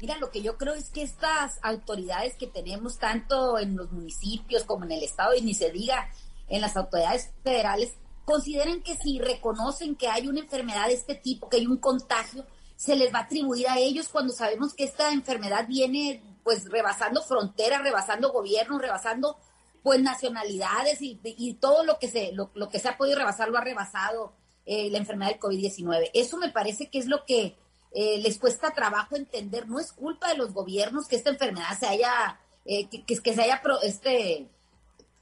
Mira, 0.00 0.16
lo 0.18 0.30
que 0.30 0.42
yo 0.42 0.56
creo 0.56 0.74
es 0.74 0.90
que 0.90 1.02
estas 1.02 1.58
autoridades 1.62 2.36
que 2.36 2.46
tenemos, 2.46 2.98
tanto 2.98 3.58
en 3.58 3.76
los 3.76 3.90
municipios 3.90 4.64
como 4.64 4.84
en 4.84 4.92
el 4.92 5.02
Estado, 5.02 5.34
y 5.34 5.42
ni 5.42 5.54
se 5.54 5.70
diga 5.70 6.08
en 6.48 6.60
las 6.60 6.76
autoridades 6.76 7.32
federales, 7.42 7.94
consideren 8.24 8.82
que 8.82 8.94
si 8.94 9.18
reconocen 9.18 9.96
que 9.96 10.08
hay 10.08 10.28
una 10.28 10.40
enfermedad 10.40 10.86
de 10.86 10.94
este 10.94 11.14
tipo, 11.14 11.48
que 11.48 11.56
hay 11.56 11.66
un 11.66 11.78
contagio, 11.78 12.46
se 12.76 12.94
les 12.94 13.12
va 13.12 13.20
a 13.20 13.22
atribuir 13.22 13.68
a 13.68 13.78
ellos 13.78 14.08
cuando 14.08 14.32
sabemos 14.32 14.72
que 14.72 14.84
esta 14.84 15.12
enfermedad 15.12 15.66
viene 15.66 16.22
pues 16.44 16.70
rebasando 16.70 17.22
fronteras, 17.22 17.82
rebasando 17.82 18.30
gobiernos, 18.30 18.80
rebasando 18.80 19.36
pues 19.82 20.00
nacionalidades 20.00 20.98
y, 21.00 21.54
todo 21.60 21.84
lo 21.84 21.98
que 21.98 22.08
se 22.08 22.32
lo, 22.32 22.52
que 22.68 22.78
se 22.78 22.88
ha 22.88 22.96
podido 22.96 23.18
rebasar 23.18 23.48
lo 23.48 23.58
ha 23.58 23.64
rebasado 23.64 24.32
eh, 24.64 24.90
la 24.90 24.98
enfermedad 24.98 25.30
del 25.30 25.40
COVID-19. 25.40 26.10
Eso 26.14 26.36
me 26.36 26.50
parece 26.50 26.90
que 26.90 26.98
es 26.98 27.06
lo 27.06 27.24
que 27.24 27.56
eh, 27.92 28.18
les 28.18 28.38
cuesta 28.38 28.70
trabajo 28.70 29.16
entender, 29.16 29.68
no 29.68 29.80
es 29.80 29.92
culpa 29.92 30.28
de 30.28 30.36
los 30.36 30.52
gobiernos 30.52 31.06
que 31.06 31.16
esta 31.16 31.30
enfermedad 31.30 31.78
se 31.78 31.86
haya, 31.86 32.38
eh, 32.64 32.88
que, 32.88 33.04
que, 33.04 33.34
se 33.34 33.42
haya, 33.42 33.62
este, 33.82 34.48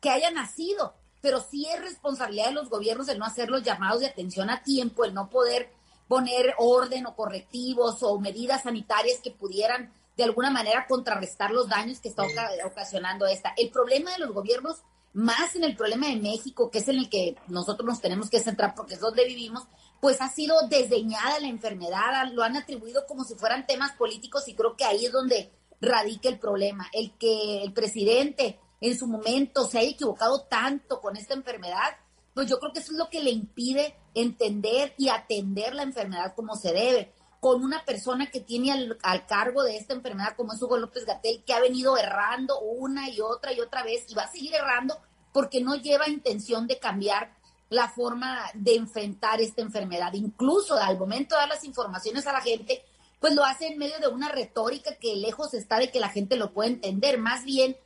que 0.00 0.10
haya 0.10 0.30
nacido, 0.30 0.94
pero 1.20 1.40
sí 1.40 1.66
es 1.72 1.80
responsabilidad 1.80 2.46
de 2.46 2.54
los 2.54 2.68
gobiernos 2.68 3.08
el 3.08 3.18
no 3.18 3.24
hacer 3.24 3.50
los 3.50 3.62
llamados 3.62 4.00
de 4.00 4.06
atención 4.06 4.50
a 4.50 4.62
tiempo, 4.62 5.04
el 5.04 5.14
no 5.14 5.30
poder 5.30 5.70
poner 6.08 6.54
orden 6.58 7.06
o 7.06 7.16
correctivos 7.16 8.02
o 8.02 8.18
medidas 8.18 8.62
sanitarias 8.62 9.20
que 9.20 9.30
pudieran 9.30 9.92
de 10.16 10.24
alguna 10.24 10.50
manera 10.50 10.86
contrarrestar 10.86 11.50
los 11.50 11.68
daños 11.68 12.00
que 12.00 12.08
está 12.08 12.24
ocasionando 12.64 13.26
esta. 13.26 13.52
El 13.56 13.70
problema 13.70 14.12
de 14.12 14.18
los 14.18 14.32
gobiernos, 14.32 14.82
más 15.12 15.54
en 15.56 15.64
el 15.64 15.76
problema 15.76 16.08
de 16.08 16.16
México, 16.16 16.70
que 16.70 16.78
es 16.78 16.88
en 16.88 16.98
el 16.98 17.10
que 17.10 17.36
nosotros 17.48 17.86
nos 17.86 18.00
tenemos 18.00 18.30
que 18.30 18.40
centrar 18.40 18.74
porque 18.74 18.94
es 18.94 19.00
donde 19.00 19.26
vivimos, 19.26 19.64
pues 20.00 20.20
ha 20.20 20.28
sido 20.28 20.68
desdeñada 20.68 21.40
la 21.40 21.48
enfermedad, 21.48 22.30
lo 22.32 22.42
han 22.42 22.56
atribuido 22.56 23.06
como 23.06 23.24
si 23.24 23.34
fueran 23.34 23.66
temas 23.66 23.92
políticos 23.92 24.46
y 24.48 24.54
creo 24.54 24.76
que 24.76 24.84
ahí 24.84 25.06
es 25.06 25.12
donde 25.12 25.50
radica 25.80 26.28
el 26.28 26.38
problema. 26.38 26.88
El 26.92 27.12
que 27.18 27.62
el 27.62 27.72
presidente 27.72 28.58
en 28.80 28.98
su 28.98 29.06
momento 29.06 29.66
se 29.66 29.78
haya 29.78 29.90
equivocado 29.90 30.42
tanto 30.42 31.00
con 31.00 31.16
esta 31.16 31.34
enfermedad, 31.34 31.96
pues 32.34 32.48
yo 32.48 32.58
creo 32.58 32.72
que 32.72 32.80
eso 32.80 32.92
es 32.92 32.98
lo 32.98 33.08
que 33.08 33.22
le 33.22 33.30
impide 33.30 33.96
entender 34.14 34.94
y 34.98 35.08
atender 35.08 35.74
la 35.74 35.82
enfermedad 35.82 36.34
como 36.34 36.56
se 36.56 36.72
debe. 36.72 37.12
Con 37.40 37.62
una 37.62 37.84
persona 37.84 38.30
que 38.30 38.40
tiene 38.40 38.72
al, 39.02 39.26
cargo 39.26 39.62
de 39.62 39.76
esta 39.76 39.94
enfermedad, 39.94 40.36
como 40.36 40.52
es 40.52 40.60
Hugo 40.60 40.78
López 40.78 41.04
Gatel, 41.04 41.44
que 41.44 41.52
ha 41.54 41.60
venido 41.60 41.96
errando 41.96 42.58
una 42.60 43.08
y 43.08 43.20
otra 43.20 43.52
y 43.52 43.60
otra 43.60 43.82
vez 43.82 44.04
y 44.08 44.14
va 44.14 44.22
a 44.22 44.30
seguir 44.30 44.54
errando 44.54 44.98
porque 45.32 45.60
no 45.60 45.76
lleva 45.76 46.08
intención 46.08 46.66
de 46.66 46.78
cambiar 46.78 47.36
la 47.68 47.88
forma 47.88 48.50
de 48.54 48.76
enfrentar 48.76 49.40
esta 49.40 49.62
enfermedad. 49.62 50.12
Incluso 50.14 50.76
al 50.76 50.98
momento 50.98 51.34
de 51.34 51.40
dar 51.40 51.48
las 51.48 51.64
informaciones 51.64 52.26
a 52.26 52.32
la 52.32 52.40
gente, 52.40 52.84
pues 53.20 53.34
lo 53.34 53.44
hace 53.44 53.66
en 53.68 53.78
medio 53.78 53.98
de 53.98 54.08
una 54.08 54.28
retórica 54.28 54.94
que 54.96 55.16
lejos 55.16 55.54
está 55.54 55.78
de 55.78 55.90
que 55.90 56.00
la 56.00 56.08
gente 56.08 56.36
lo 56.36 56.52
pueda 56.52 56.68
entender. 56.68 57.18
Más 57.18 57.44
bien, 57.44 57.76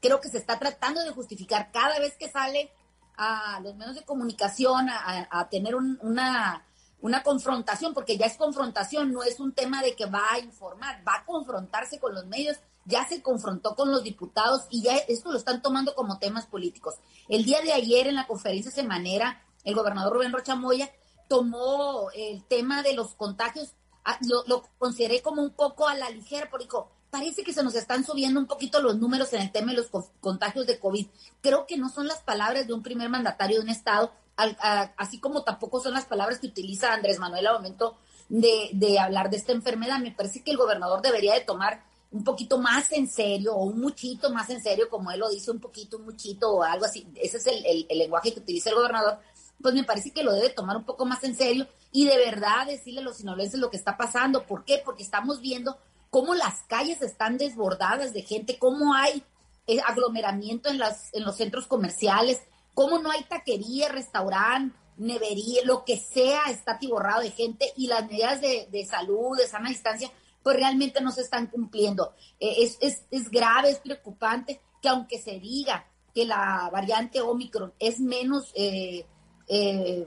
creo 0.00 0.20
que 0.20 0.28
se 0.28 0.38
está 0.38 0.58
tratando 0.58 1.02
de 1.02 1.10
justificar 1.10 1.70
cada 1.72 1.98
vez 1.98 2.16
que 2.16 2.28
sale 2.28 2.70
a 3.16 3.60
los 3.62 3.76
medios 3.76 3.96
de 3.96 4.04
comunicación 4.04 4.88
a, 4.88 5.48
tener 5.50 5.74
una, 5.74 6.64
una 7.00 7.22
confrontación, 7.22 7.94
porque 7.94 8.16
ya 8.16 8.26
es 8.26 8.36
confrontación, 8.36 9.12
no 9.12 9.22
es 9.22 9.38
un 9.38 9.52
tema 9.52 9.82
de 9.82 9.94
que 9.94 10.06
va 10.06 10.32
a 10.32 10.38
informar, 10.38 11.02
va 11.06 11.16
a 11.16 11.24
confrontarse 11.24 12.00
con 12.00 12.14
los 12.14 12.26
medios, 12.26 12.58
ya 12.84 13.06
se 13.08 13.22
confrontó 13.22 13.74
con 13.74 13.90
los 13.90 14.02
diputados 14.02 14.62
y 14.70 14.82
ya 14.82 14.96
esto 14.96 15.30
lo 15.30 15.38
están 15.38 15.62
tomando 15.62 15.94
como 15.94 16.18
temas 16.18 16.46
políticos. 16.46 16.96
El 17.28 17.44
día 17.44 17.60
de 17.60 17.72
ayer 17.72 18.06
en 18.06 18.16
la 18.16 18.26
conferencia 18.26 18.70
semanera, 18.70 19.42
el 19.64 19.74
gobernador 19.74 20.14
Rubén 20.14 20.32
Rocha 20.32 20.54
Moya 20.56 20.90
tomó 21.28 22.10
el 22.14 22.44
tema 22.44 22.82
de 22.82 22.94
los 22.94 23.14
contagios, 23.14 23.74
lo, 24.28 24.44
lo 24.46 24.64
consideré 24.78 25.22
como 25.22 25.42
un 25.42 25.50
poco 25.50 25.88
a 25.88 25.94
la 25.94 26.10
ligera, 26.10 26.50
porque 26.50 26.64
dijo, 26.64 26.90
parece 27.12 27.44
que 27.44 27.52
se 27.52 27.62
nos 27.62 27.74
están 27.74 28.04
subiendo 28.04 28.40
un 28.40 28.46
poquito 28.46 28.80
los 28.80 28.96
números 28.96 29.32
en 29.34 29.42
el 29.42 29.52
tema 29.52 29.72
de 29.72 29.76
los 29.76 29.90
contagios 30.20 30.66
de 30.66 30.80
COVID. 30.80 31.06
Creo 31.42 31.66
que 31.66 31.76
no 31.76 31.90
son 31.90 32.06
las 32.08 32.22
palabras 32.22 32.66
de 32.66 32.72
un 32.72 32.82
primer 32.82 33.10
mandatario 33.10 33.58
de 33.58 33.64
un 33.64 33.68
Estado, 33.68 34.12
así 34.96 35.20
como 35.20 35.42
tampoco 35.44 35.80
son 35.80 35.92
las 35.92 36.06
palabras 36.06 36.38
que 36.38 36.46
utiliza 36.46 36.92
Andrés 36.92 37.18
Manuel 37.18 37.46
al 37.46 37.56
momento 37.56 37.98
de, 38.30 38.70
de, 38.72 38.98
hablar 38.98 39.28
de 39.28 39.36
esta 39.36 39.52
enfermedad. 39.52 39.98
Me 39.98 40.10
parece 40.10 40.42
que 40.42 40.52
el 40.52 40.56
gobernador 40.56 41.02
debería 41.02 41.34
de 41.34 41.42
tomar 41.42 41.84
un 42.12 42.24
poquito 42.24 42.58
más 42.58 42.92
en 42.92 43.08
serio 43.08 43.54
o 43.54 43.64
un 43.64 43.80
muchito 43.80 44.30
más 44.30 44.50
en 44.50 44.62
serio, 44.62 44.88
como 44.88 45.10
él 45.10 45.20
lo 45.20 45.30
dice, 45.30 45.50
un 45.50 45.60
poquito, 45.60 45.96
un 45.96 46.04
muchito 46.04 46.52
o 46.52 46.62
algo 46.62 46.84
así. 46.84 47.06
Ese 47.16 47.38
es 47.38 47.46
el, 47.46 47.86
el 47.88 47.98
lenguaje 47.98 48.32
que 48.32 48.40
utiliza 48.40 48.70
el 48.70 48.76
gobernador. 48.76 49.18
Pues 49.60 49.74
me 49.74 49.84
parece 49.84 50.10
que 50.10 50.22
lo 50.22 50.32
debe 50.32 50.50
tomar 50.50 50.76
un 50.76 50.84
poco 50.84 51.06
más 51.06 51.24
en 51.24 51.36
serio 51.36 51.66
y 51.90 52.06
de 52.06 52.16
verdad 52.16 52.66
decirle 52.66 53.00
a 53.00 53.04
los 53.04 53.16
sinolenses 53.16 53.60
lo 53.60 53.70
que 53.70 53.76
está 53.76 53.96
pasando. 53.96 54.46
¿Por 54.46 54.64
qué? 54.64 54.82
Porque 54.84 55.02
estamos 55.02 55.40
viendo 55.40 55.78
cómo 56.10 56.34
las 56.34 56.62
calles 56.64 57.00
están 57.00 57.38
desbordadas 57.38 58.12
de 58.12 58.22
gente, 58.22 58.58
cómo 58.58 58.94
hay 58.94 59.24
eh, 59.66 59.80
aglomeramiento 59.86 60.68
en, 60.68 60.78
las, 60.78 61.14
en 61.14 61.24
los 61.24 61.36
centros 61.36 61.66
comerciales, 61.66 62.42
cómo 62.74 62.98
no 62.98 63.10
hay 63.10 63.22
taquería, 63.24 63.88
restaurante, 63.88 64.76
nevería, 64.96 65.64
lo 65.64 65.84
que 65.84 65.96
sea 65.96 66.50
está 66.50 66.72
atiborrado 66.72 67.22
de 67.22 67.30
gente 67.30 67.72
y 67.76 67.86
las 67.86 68.06
medidas 68.06 68.40
de, 68.40 68.86
salud, 68.88 69.36
de 69.38 69.46
sana 69.46 69.68
distancia, 69.68 70.10
pues 70.42 70.56
realmente 70.56 71.00
no 71.00 71.10
se 71.12 71.22
están 71.22 71.46
cumpliendo. 71.46 72.14
Eh, 72.40 72.56
es, 72.58 72.78
es, 72.80 73.04
es 73.10 73.30
grave, 73.30 73.70
es 73.70 73.78
preocupante 73.78 74.60
que 74.80 74.88
aunque 74.88 75.18
se 75.18 75.38
diga 75.38 75.86
que 76.14 76.24
la 76.24 76.68
variante 76.72 77.20
Omicron 77.20 77.72
es 77.78 78.00
menos, 78.00 78.52
eh, 78.54 79.06
de, 79.48 80.06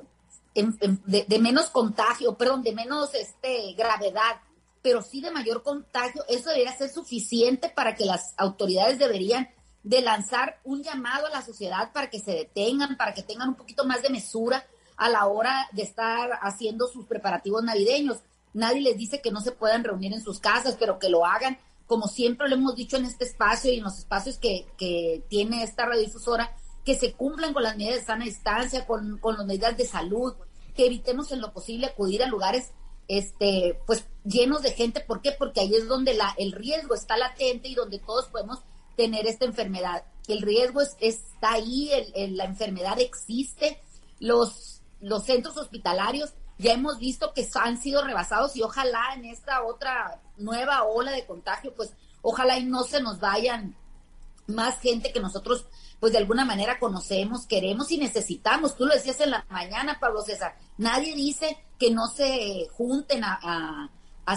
de, 1.28 1.40
menos 1.40 1.70
contagio, 1.70 2.38
perdón, 2.38 2.62
de 2.64 2.74
menos 2.74 3.14
este, 3.14 3.74
gravedad 3.74 4.42
pero 4.86 5.02
sí 5.02 5.20
de 5.20 5.32
mayor 5.32 5.64
contagio, 5.64 6.24
eso 6.28 6.52
debería 6.52 6.78
ser 6.78 6.92
suficiente 6.92 7.70
para 7.70 7.96
que 7.96 8.06
las 8.06 8.36
autoridades 8.38 9.00
deberían 9.00 9.50
de 9.82 10.00
lanzar 10.02 10.60
un 10.64 10.84
llamado 10.84 11.26
a 11.26 11.32
la 11.32 11.42
sociedad 11.42 11.92
para 11.92 12.12
que 12.12 12.20
se 12.20 12.34
detengan, 12.34 12.96
para 12.96 13.16
que 13.16 13.24
tengan 13.24 13.50
un 13.50 13.56
poquito 13.56 13.84
más 13.84 14.04
de 14.04 14.12
mesura 14.12 14.64
a 14.96 15.10
la 15.10 15.26
hora 15.26 15.68
de 15.72 15.82
estar 15.82 16.38
haciendo 16.40 16.88
sus 16.88 17.08
preparativos 17.08 17.64
navideños. 17.64 18.20
Nadie 18.56 18.82
les 18.82 18.98
dice 18.98 19.22
que 19.22 19.32
no 19.32 19.42
se 19.42 19.52
puedan 19.52 19.84
reunir 19.84 20.14
en 20.14 20.24
sus 20.24 20.40
casas, 20.40 20.78
pero 20.80 20.98
que 20.98 21.10
lo 21.10 21.26
hagan, 21.26 21.60
como 21.86 22.08
siempre 22.08 22.48
lo 22.48 22.56
hemos 22.56 22.76
dicho 22.76 22.96
en 22.96 23.04
este 23.04 23.26
espacio 23.26 23.72
y 23.72 23.78
en 23.78 23.84
los 23.84 24.00
espacios 24.00 24.38
que, 24.38 24.66
que 24.78 25.24
tiene 25.28 25.62
esta 25.62 25.86
radiodifusora, 25.86 26.56
que 26.86 26.96
se 26.96 27.12
cumplan 27.12 27.54
con 27.54 27.64
las 27.64 27.76
medidas 27.76 28.00
de 28.00 28.06
sana 28.06 28.24
distancia, 28.24 28.88
con, 28.88 29.18
con 29.18 29.36
las 29.36 29.46
medidas 29.46 29.76
de 29.76 29.86
salud, 29.86 30.36
que 30.74 30.86
evitemos 30.86 31.34
en 31.34 31.42
lo 31.42 31.52
posible 31.52 31.88
acudir 31.88 32.24
a 32.24 32.28
lugares 32.28 32.72
este, 33.10 33.78
pues 33.86 34.06
llenos 34.24 34.62
de 34.62 34.72
gente. 34.72 35.02
¿Por 35.02 35.22
qué? 35.22 35.34
Porque 35.34 35.60
ahí 35.60 35.76
es 35.76 35.88
donde 35.90 36.14
la, 36.14 36.34
el 36.38 36.54
riesgo 36.54 36.96
está 36.96 37.18
latente 37.18 37.68
y 37.68 37.76
donde 37.76 38.00
todos 38.00 38.28
podemos 38.28 38.60
tener 38.96 39.28
esta 39.28 39.44
enfermedad. 39.44 40.06
El 40.30 40.42
riesgo 40.42 40.80
es, 40.80 40.96
está 41.02 41.54
ahí, 41.54 41.92
la 42.16 42.46
enfermedad 42.46 43.00
existe. 43.02 43.82
Los, 44.20 44.82
los 45.02 45.26
centros 45.26 45.58
hospitalarios 45.58 46.34
ya 46.58 46.74
hemos 46.74 47.00
visto 47.00 47.34
que 47.34 47.48
han 47.56 47.82
sido 47.82 48.04
rebasados 48.04 48.56
y 48.56 48.62
ojalá 48.62 49.14
en 49.16 49.26
esta 49.26 49.64
otra 49.64 50.22
nueva 50.38 50.84
ola 50.84 51.12
de 51.12 51.26
contagio, 51.26 51.74
pues 51.74 51.94
ojalá 52.22 52.58
y 52.58 52.66
no 52.66 52.84
se 52.84 53.02
nos 53.02 53.20
vayan 53.20 53.76
más 54.48 54.80
gente 54.80 55.12
que 55.12 55.20
nosotros 55.20 55.66
pues 56.00 56.12
de 56.14 56.20
alguna 56.20 56.46
manera 56.46 56.78
conocemos, 56.80 57.48
queremos 57.48 57.92
y 57.92 57.98
necesitamos. 57.98 58.76
Tú 58.76 58.86
lo 58.86 58.94
decías 58.94 59.20
en 59.22 59.32
la 59.32 59.46
mañana, 59.50 60.00
Pablo 60.00 60.22
César, 60.22 60.56
nadie 60.78 61.16
dice 61.16 61.58
que 61.80 61.92
no 61.92 62.08
se 62.08 62.68
junten 62.74 63.24
a, 63.24 63.90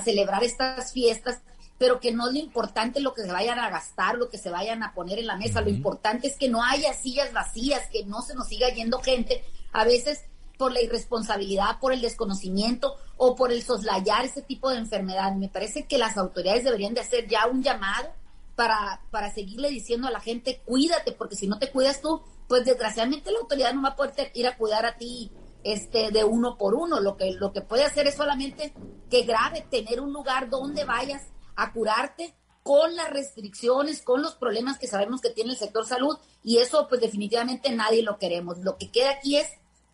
celebrar 0.04 0.44
estas 0.44 0.92
fiestas, 0.92 1.40
pero 1.78 1.98
que 1.98 2.12
no 2.12 2.28
es 2.28 2.34
lo 2.34 2.38
importante 2.38 3.00
lo 3.00 3.14
que 3.14 3.22
se 3.22 3.32
vayan 3.32 3.58
a 3.58 3.70
gastar, 3.70 4.16
lo 4.16 4.28
que 4.28 4.38
se 4.38 4.50
vayan 4.50 4.82
a 4.82 4.92
poner 4.92 5.18
en 5.18 5.26
la 5.26 5.36
mesa, 5.36 5.60
lo 5.60 5.70
importante 5.70 6.26
es 6.26 6.36
que 6.36 6.48
no 6.48 6.62
haya 6.62 6.92
sillas 6.94 7.32
vacías, 7.32 7.88
que 7.90 8.04
no 8.04 8.22
se 8.22 8.34
nos 8.34 8.48
siga 8.48 8.68
yendo 8.68 9.00
gente, 9.00 9.44
a 9.72 9.84
veces 9.84 10.24
por 10.58 10.72
la 10.72 10.82
irresponsabilidad, 10.82 11.78
por 11.80 11.92
el 11.94 12.02
desconocimiento 12.02 12.96
o 13.16 13.34
por 13.34 13.52
el 13.52 13.62
soslayar 13.62 14.26
ese 14.26 14.42
tipo 14.42 14.68
de 14.68 14.78
enfermedad. 14.78 15.34
Me 15.34 15.48
parece 15.48 15.86
que 15.86 15.96
las 15.96 16.18
autoridades 16.18 16.64
deberían 16.64 16.92
de 16.92 17.00
hacer 17.00 17.26
ya 17.28 17.46
un 17.46 17.62
llamado 17.62 18.10
para, 18.56 19.00
para 19.10 19.32
seguirle 19.32 19.70
diciendo 19.70 20.08
a 20.08 20.10
la 20.10 20.20
gente, 20.20 20.60
cuídate, 20.66 21.12
porque 21.12 21.36
si 21.36 21.46
no 21.46 21.58
te 21.58 21.70
cuidas 21.70 22.02
tú, 22.02 22.20
pues 22.48 22.64
desgraciadamente 22.64 23.30
la 23.30 23.38
autoridad 23.38 23.72
no 23.72 23.82
va 23.82 23.90
a 23.90 23.96
poder 23.96 24.32
ir 24.34 24.46
a 24.46 24.56
cuidar 24.56 24.84
a 24.84 24.96
ti 24.96 25.30
este 25.62 26.10
de 26.10 26.24
uno 26.24 26.58
por 26.58 26.74
uno. 26.74 26.98
Lo 27.00 27.16
que, 27.16 27.32
lo 27.32 27.52
que 27.52 27.60
puede 27.60 27.84
hacer 27.84 28.06
es 28.08 28.16
solamente 28.16 28.74
que 29.08 29.22
grave 29.22 29.64
tener 29.70 30.00
un 30.00 30.12
lugar 30.12 30.50
donde 30.50 30.84
vayas 30.84 31.22
a 31.54 31.72
curarte 31.72 32.34
con 32.62 32.96
las 32.96 33.10
restricciones, 33.10 34.02
con 34.02 34.22
los 34.22 34.34
problemas 34.34 34.78
que 34.78 34.88
sabemos 34.88 35.20
que 35.20 35.30
tiene 35.30 35.52
el 35.52 35.56
sector 35.56 35.86
salud 35.86 36.18
y 36.42 36.58
eso 36.58 36.86
pues 36.88 37.00
definitivamente 37.00 37.70
nadie 37.70 38.02
lo 38.02 38.18
queremos. 38.18 38.58
Lo 38.58 38.76
que 38.76 38.90
queda 38.90 39.12
aquí 39.12 39.36
es 39.36 39.46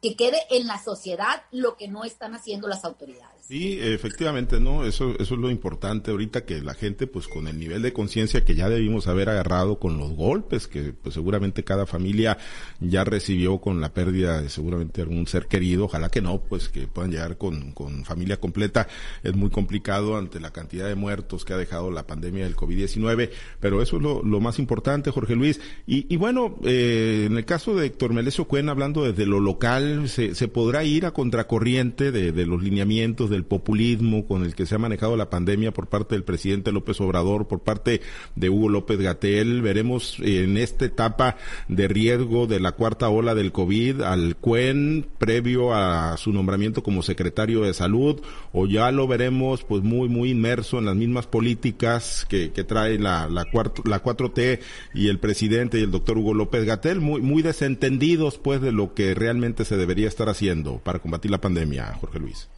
que 0.05 0.17
quede 0.17 0.43
en 0.51 0.67
la 0.67 0.79
sociedad 0.79 1.45
lo 1.51 1.79
que 1.79 1.89
no 1.89 2.05
están 2.05 2.35
haciendo 2.35 2.69
las 2.69 2.85
autoridades. 2.85 3.34
Sí, 3.47 3.79
efectivamente, 3.79 4.59
¿no? 4.59 4.87
Eso, 4.87 5.15
eso 5.19 5.35
es 5.35 5.41
lo 5.41 5.51
importante 5.51 6.11
ahorita 6.11 6.47
que 6.47 6.63
la 6.63 6.73
gente, 6.73 7.07
pues 7.07 7.29
con 7.29 7.47
el 7.47 7.59
nivel 7.59 7.83
de 7.83 7.93
conciencia 7.93 8.43
que 8.43 8.55
ya 8.55 8.71
debimos 8.71 9.07
haber 9.07 9.29
agarrado 9.29 9.79
con 9.79 9.99
los 9.99 10.13
golpes, 10.13 10.67
que 10.67 10.95
pues 10.95 11.15
seguramente 11.15 11.63
cada 11.63 11.85
familia 11.85 12.39
ya 12.81 13.05
recibió 13.05 13.59
con 13.59 13.83
la 13.83 13.93
pérdida 13.93 14.41
de 14.41 14.49
seguramente 14.49 15.03
algún 15.03 15.27
ser 15.27 15.47
querido, 15.47 15.85
ojalá 15.85 16.09
que 16.09 16.23
no, 16.23 16.41
pues 16.41 16.71
que 16.71 16.87
puedan 16.87 17.11
llegar 17.11 17.37
con, 17.37 17.73
con 17.73 18.07
familia 18.07 18.39
completa. 18.39 18.89
Es 19.23 19.35
muy 19.37 19.51
complicado 19.51 20.17
ante 20.17 20.41
la 20.41 20.51
cantidad 20.51 20.89
de 20.89 20.95
muertos 20.95 21.45
que 21.45 21.53
ha 21.53 21.59
dejado 21.59 21.91
la 21.91 22.07
pandemia 22.07 22.45
del 22.45 22.57
COVID-19, 22.57 23.29
pero 23.61 23.83
eso 23.83 23.99
es 23.99 24.03
lo, 24.03 24.23
lo, 24.23 24.41
más 24.41 24.59
importante, 24.59 25.11
Jorge 25.11 25.37
Luis. 25.37 25.61
Y, 25.87 26.07
y 26.09 26.17
bueno, 26.17 26.57
eh, 26.65 27.25
en 27.27 27.37
el 27.37 27.45
caso 27.45 27.77
de 27.77 27.89
Héctor 27.89 28.15
Melesio 28.15 28.47
Cuen, 28.47 28.71
hablando 28.71 29.05
desde 29.05 29.27
lo 29.27 29.39
local, 29.39 30.09
se, 30.09 30.35
se 30.35 30.49
podrá 30.49 30.83
ir 30.83 31.05
a 31.05 31.11
contracorriente 31.11 32.11
de, 32.11 32.33
de 32.33 32.47
los 32.47 32.63
lineamientos 32.63 33.34
del 33.35 33.45
populismo 33.45 34.27
con 34.27 34.45
el 34.45 34.55
que 34.55 34.67
se 34.67 34.75
ha 34.75 34.79
manejado 34.79 35.17
la 35.17 35.31
pandemia 35.31 35.73
por 35.73 35.89
parte 35.89 36.15
del 36.15 36.25
presidente 36.25 36.73
López 36.73 37.01
Obrador, 37.01 37.47
por 37.47 37.61
parte 37.61 38.01
de 38.35 38.51
Hugo 38.51 38.69
López 38.69 38.99
Gatel. 38.99 39.63
Veremos 39.63 40.17
en 40.21 40.57
esta 40.57 40.85
etapa 40.85 41.37
de 41.69 41.89
riesgo 41.89 42.47
de 42.47 42.61
la 42.61 42.73
cuarta 42.73 43.09
ola 43.09 43.35
del 43.35 43.53
COVID 43.53 44.01
al 44.01 44.37
CUEN 44.37 45.07
previo 45.19 45.75
a 45.75 46.17
su 46.17 46.33
nombramiento 46.33 46.83
como 46.83 47.03
secretario 47.03 47.63
de 47.63 47.75
salud 47.75 48.21
o 48.53 48.67
ya 48.67 48.91
lo 48.91 49.07
veremos 49.07 49.65
pues 49.65 49.83
muy, 49.83 50.09
muy 50.09 50.31
inmerso 50.31 50.79
en 50.79 50.87
las 50.87 50.97
mismas 50.97 51.27
políticas 51.27 52.27
que, 52.29 52.53
que 52.53 52.65
trae 52.65 52.99
la, 52.99 53.29
la, 53.29 53.45
la 53.85 54.03
4T 54.03 54.61
y 54.95 55.09
el 55.09 55.19
presidente 55.19 55.79
y 55.79 55.83
el 55.83 55.91
doctor 55.91 56.19
Hugo 56.19 56.35
López 56.35 56.65
Gatel, 56.65 57.01
muy, 57.01 57.21
muy 57.21 57.43
desentendidos 57.43 58.39
pues 58.39 58.61
de 58.61 58.73
lo 58.73 58.95
que 58.95 59.15
realmente 59.15 59.65
se 59.65 59.77
debería 59.77 60.09
estar 60.09 60.29
haciendo 60.29 60.79
para 60.79 60.99
combatir 60.99 61.31
la 61.31 61.41
pandemia, 61.41 61.95
Jorge 62.01 62.19
Luis. 62.19 62.49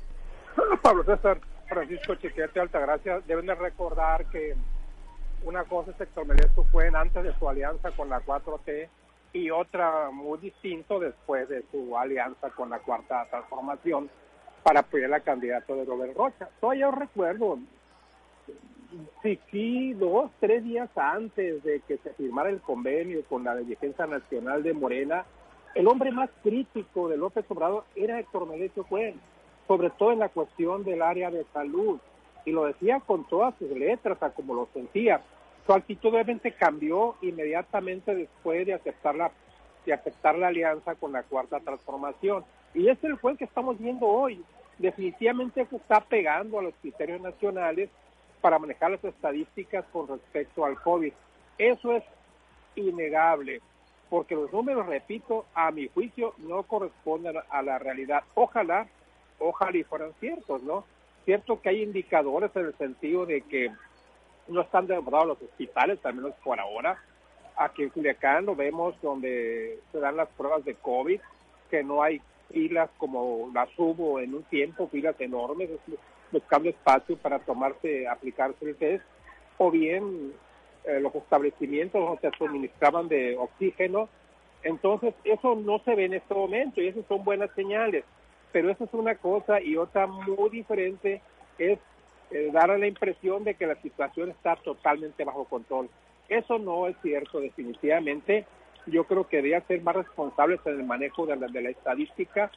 Pablo 0.87 1.02
César, 1.02 1.40
Francisco 1.69 2.14
Chiquete 2.14 2.61
Altagracia, 2.61 3.19
deben 3.26 3.47
de 3.47 3.57
recordar 3.57 4.25
que 4.26 4.55
una 5.43 5.64
cosa 5.64 5.90
es 5.90 6.00
Héctor 6.00 6.28
Melesco 6.28 6.62
fue 6.71 6.87
antes 6.95 7.25
de 7.25 7.33
su 7.40 7.49
alianza 7.49 7.90
con 7.90 8.09
la 8.09 8.21
4T 8.21 8.88
y 9.33 9.50
otra 9.50 10.12
muy 10.12 10.38
distinto 10.38 11.00
después 11.00 11.49
de 11.49 11.64
su 11.73 11.99
alianza 11.99 12.50
con 12.50 12.71
la 12.71 12.78
Cuarta 12.78 13.26
Transformación 13.28 14.09
para 14.62 14.78
apoyar 14.78 15.11
la 15.11 15.19
candidata 15.19 15.75
de 15.75 15.85
Robert 15.85 16.16
Rocha. 16.16 16.49
Todavía 16.61 16.88
recuerdo, 16.93 17.59
sí, 19.25 19.40
sí, 19.50 19.93
dos, 19.95 20.31
tres 20.38 20.62
días 20.62 20.88
antes 20.95 21.64
de 21.64 21.81
que 21.81 21.99
se 21.99 22.14
firmara 22.14 22.49
el 22.49 22.61
convenio 22.61 23.25
con 23.25 23.43
la 23.43 23.57
Defensa 23.57 24.07
Nacional 24.07 24.62
de 24.62 24.73
Morena, 24.73 25.25
el 25.75 25.88
hombre 25.88 26.12
más 26.12 26.31
crítico 26.45 27.09
de 27.09 27.16
López 27.16 27.45
Obrador 27.49 27.83
era 27.97 28.21
Héctor 28.21 28.47
Melesio 28.47 28.85
Cuen, 28.85 29.21
sobre 29.66 29.90
todo 29.90 30.12
en 30.12 30.20
la 30.20 30.28
cuestión 30.28 30.85
del 30.85 31.02
área 31.02 31.30
de 31.30 31.44
salud, 31.52 31.99
y 32.44 32.52
lo 32.52 32.64
decía 32.64 33.00
con 33.00 33.26
todas 33.26 33.54
sus 33.58 33.70
letras, 33.70 34.23
a 34.23 34.30
como 34.30 34.54
lo 34.54 34.68
sentía. 34.73 35.20
Su 35.66 35.73
actitud 35.73 36.11
obviamente 36.11 36.52
cambió 36.52 37.16
inmediatamente 37.20 38.14
después 38.14 38.64
de 38.66 38.75
aceptar 38.75 39.16
la, 39.16 39.32
de 39.85 39.92
aceptar 39.92 40.38
la 40.38 40.49
alianza 40.49 40.94
con 40.94 41.12
la 41.12 41.25
Cuarta 41.25 41.58
Transformación. 41.58 42.44
Y 42.73 42.88
es 42.88 43.02
el 43.02 43.14
juez 43.16 43.37
que 43.37 43.44
estamos 43.44 43.78
viendo 43.78 44.06
hoy. 44.06 44.44
Definitivamente 44.78 45.66
se 45.66 45.76
está 45.76 46.00
pegando 46.00 46.61
a 46.61 46.62
los 46.62 46.75
criterios 46.80 47.20
nacionales 47.20 47.90
para 48.40 48.61
manejar 48.61 48.92
las 48.92 49.04
estadísticas 49.04 49.85
con 49.92 50.06
respecto 50.06 50.64
al 50.64 50.80
COVID. 50.80 51.12
Eso 51.58 51.92
es 51.92 52.04
innegable 52.76 53.61
porque 54.08 54.35
los 54.35 54.52
números, 54.52 54.87
repito, 54.87 55.46
a 55.54 55.70
mi 55.70 55.88
juicio 55.88 56.35
no 56.38 56.62
corresponden 56.62 57.37
a 57.50 57.62
la 57.62 57.78
realidad. 57.78 58.23
Ojalá, 58.35 58.87
ojalá 59.38 59.76
y 59.76 59.85
fueran 59.85 60.12
ciertos, 60.21 60.62
¿no? 60.62 60.85
Cierto 61.25 61.61
que 61.61 61.71
hay 61.71 61.83
indicadores 61.83 62.50
en 62.55 62.66
el 62.66 62.75
sentido 62.76 63.26
de 63.26 63.43
que 63.43 63.71
no 64.49 64.61
están 64.61 64.87
demorados 64.87 65.26
los 65.26 65.43
hospitales, 65.43 65.99
al 66.05 66.14
menos 66.14 66.33
por 66.45 66.61
ahora. 66.61 67.02
Aquí 67.57 67.83
en 67.83 67.90
Culiacán 67.90 68.47
lo 68.47 68.55
vemos 68.55 68.95
donde 69.02 69.81
se 69.90 69.99
dan 69.99 70.16
las 70.16 70.28
pruebas 70.31 70.64
de 70.64 70.75
COVID, 70.75 71.21
que 71.71 71.83
no 71.83 72.02
hay 72.02 72.21
filas 72.52 72.90
como 72.99 73.50
las 73.52 73.69
hubo 73.76 74.21
en 74.21 74.35
un 74.35 74.43
tiempo, 74.45 74.88
filas 74.88 75.21
enormes, 75.21 75.71
buscando 76.31 76.69
espacio 76.69 77.16
para 77.16 77.38
tomarse, 77.40 78.07
aplicarse 78.07 78.64
el 78.64 78.76
test, 78.76 79.05
o 79.59 79.71
bien 79.71 80.33
eh, 80.85 81.00
los 81.00 81.14
establecimientos 81.14 82.00
donde 82.00 82.21
se 82.21 82.37
suministraban 82.37 83.09
de 83.09 83.37
oxígeno. 83.37 84.09
Entonces, 84.62 85.14
eso 85.25 85.55
no 85.55 85.78
se 85.81 85.95
ve 85.95 86.05
en 86.05 86.14
este 86.14 86.35
momento 86.35 86.81
y 86.81 86.88
esas 86.88 87.07
son 87.07 87.25
buenas 87.25 87.50
señales. 87.55 88.05
Pero 88.53 88.71
eso 88.71 88.85
es 88.85 88.95
una 88.95 89.17
cosa 89.17 89.61
y 89.61 89.76
otra 89.76 90.07
muy 90.07 90.50
diferente 90.50 91.21
es 91.59 91.79
eh, 92.31 92.50
dar 92.53 92.69
la 92.79 92.87
impresión 92.87 93.45
de 93.45 93.55
que 93.55 93.67
la 93.67 93.81
situación 93.83 94.31
está 94.31 94.57
totalmente 94.57 95.25
bajo 95.25 95.45
control. 95.45 95.88
Eso 96.29 96.59
no 96.59 96.88
es 96.88 96.97
cierto, 97.03 97.41
definitivamente. 97.41 98.47
Yo 98.87 99.05
creo 99.05 99.26
que 99.26 99.37
debería 99.37 99.61
ser 99.62 99.83
más 99.83 99.97
responsables 99.97 100.61
en 100.65 100.81
el 100.81 100.85
manejo 100.85 101.26
de 101.26 101.37
la, 101.37 101.47
de 101.49 101.62
la 101.62 101.71
estadística 101.71 102.50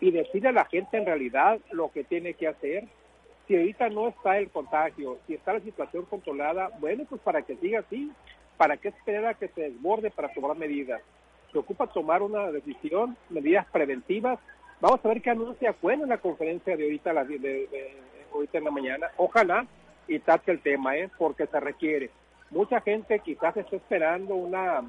y 0.00 0.10
decirle 0.10 0.50
a 0.50 0.52
la 0.52 0.64
gente 0.66 0.96
en 0.96 1.06
realidad 1.06 1.58
lo 1.70 1.90
que 1.90 2.04
tiene 2.04 2.34
que 2.34 2.48
hacer 2.48 2.84
si 3.46 3.56
ahorita 3.56 3.88
no 3.90 4.08
está 4.08 4.38
el 4.38 4.50
contagio, 4.50 5.18
si 5.26 5.34
está 5.34 5.52
la 5.52 5.60
situación 5.60 6.04
controlada, 6.06 6.70
bueno, 6.80 7.04
pues 7.08 7.20
para 7.20 7.42
que 7.42 7.56
siga 7.56 7.80
así, 7.80 8.10
para 8.56 8.76
qué 8.76 8.88
esperar 8.88 9.26
a 9.26 9.34
que 9.34 9.48
se 9.48 9.70
desborde 9.70 10.10
para 10.10 10.32
tomar 10.32 10.56
medidas. 10.56 11.00
Se 11.52 11.58
ocupa 11.58 11.86
tomar 11.86 12.22
una 12.22 12.50
decisión, 12.50 13.16
medidas 13.30 13.66
preventivas. 13.70 14.40
Vamos 14.80 15.00
a 15.02 15.08
ver 15.08 15.22
qué 15.22 15.30
anuncia 15.30 15.72
Cuen 15.72 16.02
en 16.02 16.10
la 16.10 16.18
conferencia 16.18 16.76
de 16.76 16.84
ahorita, 16.84 17.14
de, 17.24 17.96
ahorita 18.32 18.58
en 18.58 18.64
la 18.64 18.70
mañana. 18.70 19.10
Ojalá 19.16 19.66
y 20.06 20.18
tache 20.18 20.52
el 20.52 20.60
tema, 20.60 20.96
¿eh? 20.96 21.10
porque 21.16 21.46
se 21.46 21.60
requiere. 21.60 22.10
Mucha 22.50 22.80
gente 22.80 23.18
quizás 23.20 23.56
está 23.56 23.76
esperando 23.76 24.34
una 24.34 24.82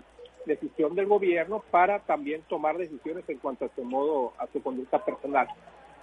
decisión 0.45 0.93
del 0.95 1.07
gobierno 1.07 1.63
para 1.71 1.99
también 1.99 2.41
tomar 2.49 2.77
decisiones 2.77 3.23
en 3.27 3.37
cuanto 3.39 3.65
a 3.65 3.75
su 3.75 3.83
modo, 3.83 4.33
a 4.37 4.47
su 4.47 4.61
conducta 4.61 5.03
personal. 5.03 5.47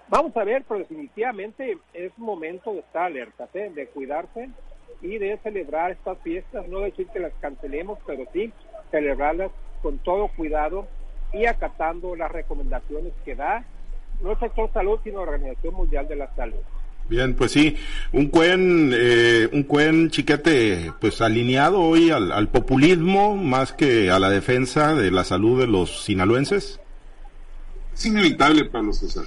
Vamos 0.07 0.35
a 0.35 0.43
ver, 0.43 0.63
pero 0.67 0.79
definitivamente 0.79 1.77
es 1.93 2.17
momento 2.17 2.73
de 2.73 2.79
estar 2.79 3.03
alerta, 3.03 3.47
¿eh? 3.53 3.71
de 3.73 3.87
cuidarse 3.87 4.49
y 5.01 5.17
de 5.17 5.37
celebrar 5.37 5.91
estas 5.91 6.17
fiestas, 6.19 6.67
no 6.67 6.79
decir 6.79 7.07
que 7.07 7.19
las 7.19 7.33
cancelemos, 7.35 7.99
pero 8.05 8.25
sí 8.33 8.51
celebrarlas 8.91 9.51
con 9.81 9.99
todo 9.99 10.27
cuidado 10.29 10.87
y 11.33 11.45
acatando 11.45 12.15
las 12.15 12.31
recomendaciones 12.31 13.13
que 13.23 13.35
da 13.35 13.65
no 14.21 14.31
el 14.31 14.39
sector 14.39 14.71
salud, 14.73 14.99
sino 15.03 15.17
la 15.17 15.31
Organización 15.31 15.73
Mundial 15.73 16.07
de 16.07 16.15
la 16.15 16.35
Salud. 16.35 16.59
Bien, 17.07 17.35
pues 17.35 17.51
sí, 17.51 17.75
un 18.13 18.29
cuen, 18.29 18.91
eh, 18.93 19.47
un 19.53 19.63
cuen 19.63 20.09
chiquete, 20.09 20.91
pues 20.99 21.21
alineado 21.21 21.81
hoy 21.81 22.09
al, 22.09 22.31
al, 22.31 22.49
populismo 22.49 23.35
más 23.35 23.73
que 23.73 24.09
a 24.09 24.17
la 24.17 24.31
defensa 24.31 24.95
de 24.95 25.11
la 25.11 25.23
salud 25.23 25.59
de 25.59 25.67
los 25.67 26.03
sinaloenses. 26.03 26.79
Es 27.93 28.05
inevitable, 28.07 28.65
Pablo 28.65 28.91
César 28.91 29.25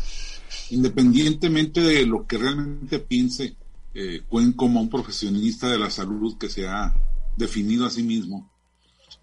independientemente 0.71 1.81
de 1.81 2.07
lo 2.07 2.27
que 2.27 2.39
realmente 2.39 2.99
piense 2.99 3.57
eh, 3.95 4.23
Cuen 4.29 4.53
como 4.53 4.81
un 4.81 4.91
profesionista 4.91 5.69
de 5.69 5.79
la 5.79 5.91
salud 5.91 6.37
que 6.39 6.49
se 6.49 6.69
ha 6.69 6.95
definido 7.37 7.87
a 7.87 7.91
sí 7.91 8.03
mismo, 8.03 8.49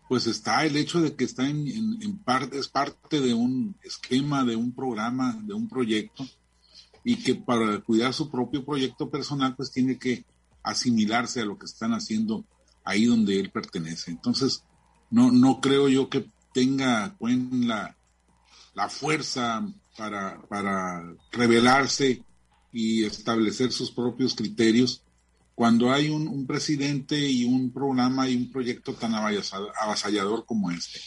pues 0.07 0.27
está 0.27 0.65
el 0.65 0.77
hecho 0.77 1.01
de 1.01 1.15
que 1.15 1.23
está 1.23 1.47
en, 1.47 2.17
parte, 2.23 2.59
es 2.59 2.67
parte 2.67 3.21
de 3.21 3.33
un 3.33 3.75
esquema, 3.83 4.43
de 4.43 4.55
un 4.55 4.73
programa, 4.73 5.39
de 5.43 5.53
un 5.53 5.67
proyecto, 5.67 6.25
y 7.03 7.17
que 7.17 7.35
para 7.35 7.79
cuidar 7.79 8.13
su 8.13 8.29
propio 8.29 8.63
proyecto 8.63 9.09
personal, 9.09 9.55
pues 9.55 9.71
tiene 9.71 9.97
que 9.97 10.25
asimilarse 10.63 11.41
a 11.41 11.45
lo 11.45 11.57
que 11.57 11.65
están 11.65 11.93
haciendo 11.93 12.45
ahí 12.83 13.05
donde 13.05 13.39
él 13.39 13.51
pertenece. 13.51 14.11
Entonces, 14.11 14.63
no, 15.09 15.31
no 15.31 15.59
creo 15.61 15.87
yo 15.87 16.09
que 16.09 16.29
tenga 16.53 17.15
la, 17.19 17.95
la 18.73 18.89
fuerza 18.89 19.67
para, 19.97 20.41
para 20.47 21.03
revelarse 21.31 22.23
y 22.71 23.05
establecer 23.05 23.71
sus 23.71 23.91
propios 23.91 24.35
criterios 24.35 25.04
cuando 25.55 25.91
hay 25.91 26.09
un, 26.09 26.45
presidente 26.45 27.17
y 27.17 27.45
un 27.45 27.71
programa 27.71 28.29
y 28.29 28.35
un 28.35 28.51
proyecto 28.51 28.93
tan 28.93 29.15
avasallador 29.15 30.45
como 30.45 30.69
este. 30.69 30.99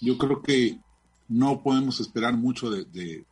Yo 0.00 0.16
creo 0.16 0.40
que 0.40 0.78
no 1.28 1.62
podemos 1.62 2.00
esperar 2.00 2.36
mucho 2.36 2.70
de, 2.70 2.84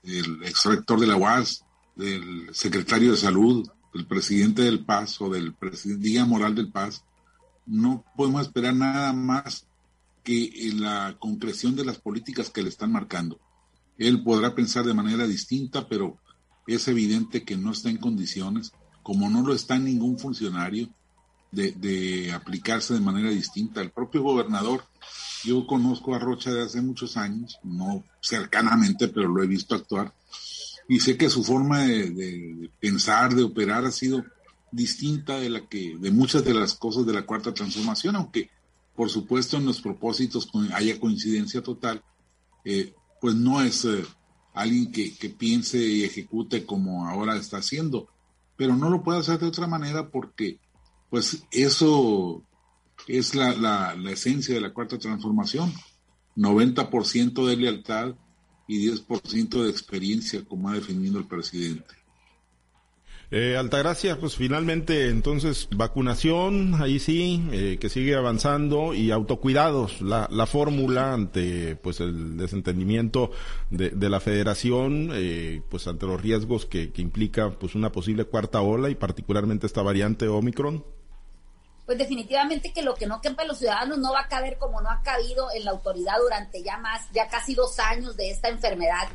del 0.02 0.42
ex 0.42 0.64
rector 0.64 0.98
de 0.98 1.06
la 1.06 1.16
UAS, 1.16 1.64
del 1.94 2.48
secretario 2.52 3.12
de 3.12 3.16
salud, 3.16 3.68
del 3.94 4.06
presidente 4.06 4.62
del 4.62 4.84
Paz 4.84 5.20
o 5.20 5.30
del 5.30 5.54
presidente 5.54 6.08
Día 6.08 6.24
Moral 6.24 6.56
del 6.56 6.72
Paz. 6.72 7.04
No 7.66 8.04
podemos 8.16 8.42
esperar 8.42 8.74
nada 8.74 9.12
más 9.12 9.66
que 10.24 10.50
la 10.74 11.16
concreción 11.20 11.76
de 11.76 11.84
las 11.84 11.98
políticas 11.98 12.50
que 12.50 12.62
le 12.62 12.70
están 12.70 12.90
marcando. 12.90 13.38
Él 13.98 14.22
podrá 14.24 14.54
pensar 14.54 14.84
de 14.84 14.94
manera 14.94 15.26
distinta, 15.26 15.88
pero 15.88 16.18
es 16.66 16.88
evidente 16.88 17.44
que 17.44 17.56
no 17.56 17.70
está 17.70 17.90
en 17.90 17.98
condiciones, 17.98 18.72
como 19.10 19.28
no 19.28 19.42
lo 19.42 19.52
está 19.52 19.76
ningún 19.76 20.20
funcionario, 20.20 20.88
de, 21.50 22.30
aplicarse 22.32 22.94
de 22.94 23.00
manera 23.00 23.30
distinta. 23.30 23.80
El 23.80 23.90
propio 23.90 24.22
gobernador, 24.22 24.84
yo 25.42 25.66
conozco 25.66 26.14
a 26.14 26.20
Rocha 26.20 26.52
de 26.52 26.62
hace 26.62 26.80
muchos 26.80 27.16
años, 27.16 27.58
no 27.64 28.04
cercanamente, 28.20 29.08
pero 29.08 29.26
lo 29.26 29.42
he 29.42 29.48
visto 29.48 29.74
actuar, 29.74 30.14
y 30.88 31.00
sé 31.00 31.16
que 31.16 31.28
su 31.28 31.42
forma 31.42 31.80
de, 31.80 32.70
pensar, 32.78 33.34
de 33.34 33.42
operar, 33.42 33.84
ha 33.84 33.90
sido 33.90 34.24
distinta 34.70 35.40
de 35.40 35.50
la 35.50 35.66
que, 35.66 35.96
de 35.98 36.12
muchas 36.12 36.44
de 36.44 36.54
las 36.54 36.74
cosas 36.74 37.04
de 37.04 37.12
la 37.12 37.26
cuarta 37.26 37.52
transformación, 37.52 38.14
aunque 38.14 38.48
por 38.94 39.10
supuesto 39.10 39.56
en 39.56 39.64
los 39.64 39.80
propósitos 39.80 40.48
haya 40.72 41.00
coincidencia 41.00 41.64
total, 41.64 42.00
eh, 42.64 42.94
pues 43.20 43.34
no 43.34 43.60
es 43.60 43.84
eh, 43.86 44.04
alguien 44.54 44.92
que, 44.92 45.34
piense 45.36 45.78
y 45.78 46.04
ejecute 46.04 46.64
como 46.64 47.08
ahora 47.08 47.36
está 47.36 47.56
haciendo, 47.56 48.08
pero 48.60 48.76
no 48.76 48.90
lo 48.90 49.02
puede 49.02 49.20
hacer 49.20 49.38
de 49.38 49.46
otra 49.46 49.66
manera 49.66 50.10
porque 50.10 50.60
pues 51.08 51.46
eso 51.50 52.44
es 53.08 53.34
la, 53.34 53.54
la, 53.54 53.94
la 53.94 54.10
esencia 54.10 54.54
de 54.54 54.60
la 54.60 54.74
cuarta 54.74 54.98
transformación, 54.98 55.72
90% 56.36 57.46
de 57.46 57.56
lealtad 57.56 58.16
y 58.68 58.86
10% 58.86 59.62
de 59.62 59.70
experiencia, 59.70 60.44
como 60.44 60.68
ha 60.68 60.74
definido 60.74 61.18
el 61.18 61.26
presidente. 61.26 61.94
Eh, 63.32 63.56
Altagracia, 63.56 64.18
pues 64.18 64.34
finalmente 64.34 65.08
entonces 65.08 65.68
vacunación, 65.70 66.82
ahí 66.82 66.98
sí, 66.98 67.48
eh, 67.52 67.78
que 67.80 67.88
sigue 67.88 68.16
avanzando 68.16 68.92
y 68.92 69.12
autocuidados, 69.12 70.02
la, 70.02 70.26
la 70.32 70.46
fórmula 70.46 71.12
ante 71.12 71.76
pues 71.76 72.00
el 72.00 72.36
desentendimiento 72.36 73.30
de, 73.70 73.90
de 73.90 74.08
la 74.08 74.18
federación, 74.18 75.10
eh, 75.12 75.62
pues 75.70 75.86
ante 75.86 76.06
los 76.06 76.20
riesgos 76.20 76.66
que, 76.66 76.90
que 76.90 77.02
implica 77.02 77.50
pues 77.50 77.76
una 77.76 77.92
posible 77.92 78.24
cuarta 78.24 78.62
ola 78.62 78.90
y 78.90 78.96
particularmente 78.96 79.68
esta 79.68 79.82
variante 79.82 80.26
Omicron. 80.26 80.84
Pues 81.86 81.98
definitivamente 81.98 82.72
que 82.72 82.82
lo 82.82 82.94
que 82.94 83.06
no 83.06 83.20
quepa 83.20 83.42
en 83.42 83.48
los 83.48 83.58
ciudadanos 83.58 83.98
no 83.98 84.12
va 84.12 84.22
a 84.22 84.28
caber 84.28 84.58
como 84.58 84.80
no 84.80 84.90
ha 84.90 85.02
cabido 85.02 85.46
en 85.54 85.64
la 85.64 85.70
autoridad 85.70 86.18
durante 86.20 86.64
ya 86.64 86.78
más, 86.78 87.08
ya 87.12 87.28
casi 87.28 87.54
dos 87.54 87.78
años 87.78 88.16
de 88.16 88.30
esta 88.30 88.48
enfermedad 88.48 89.08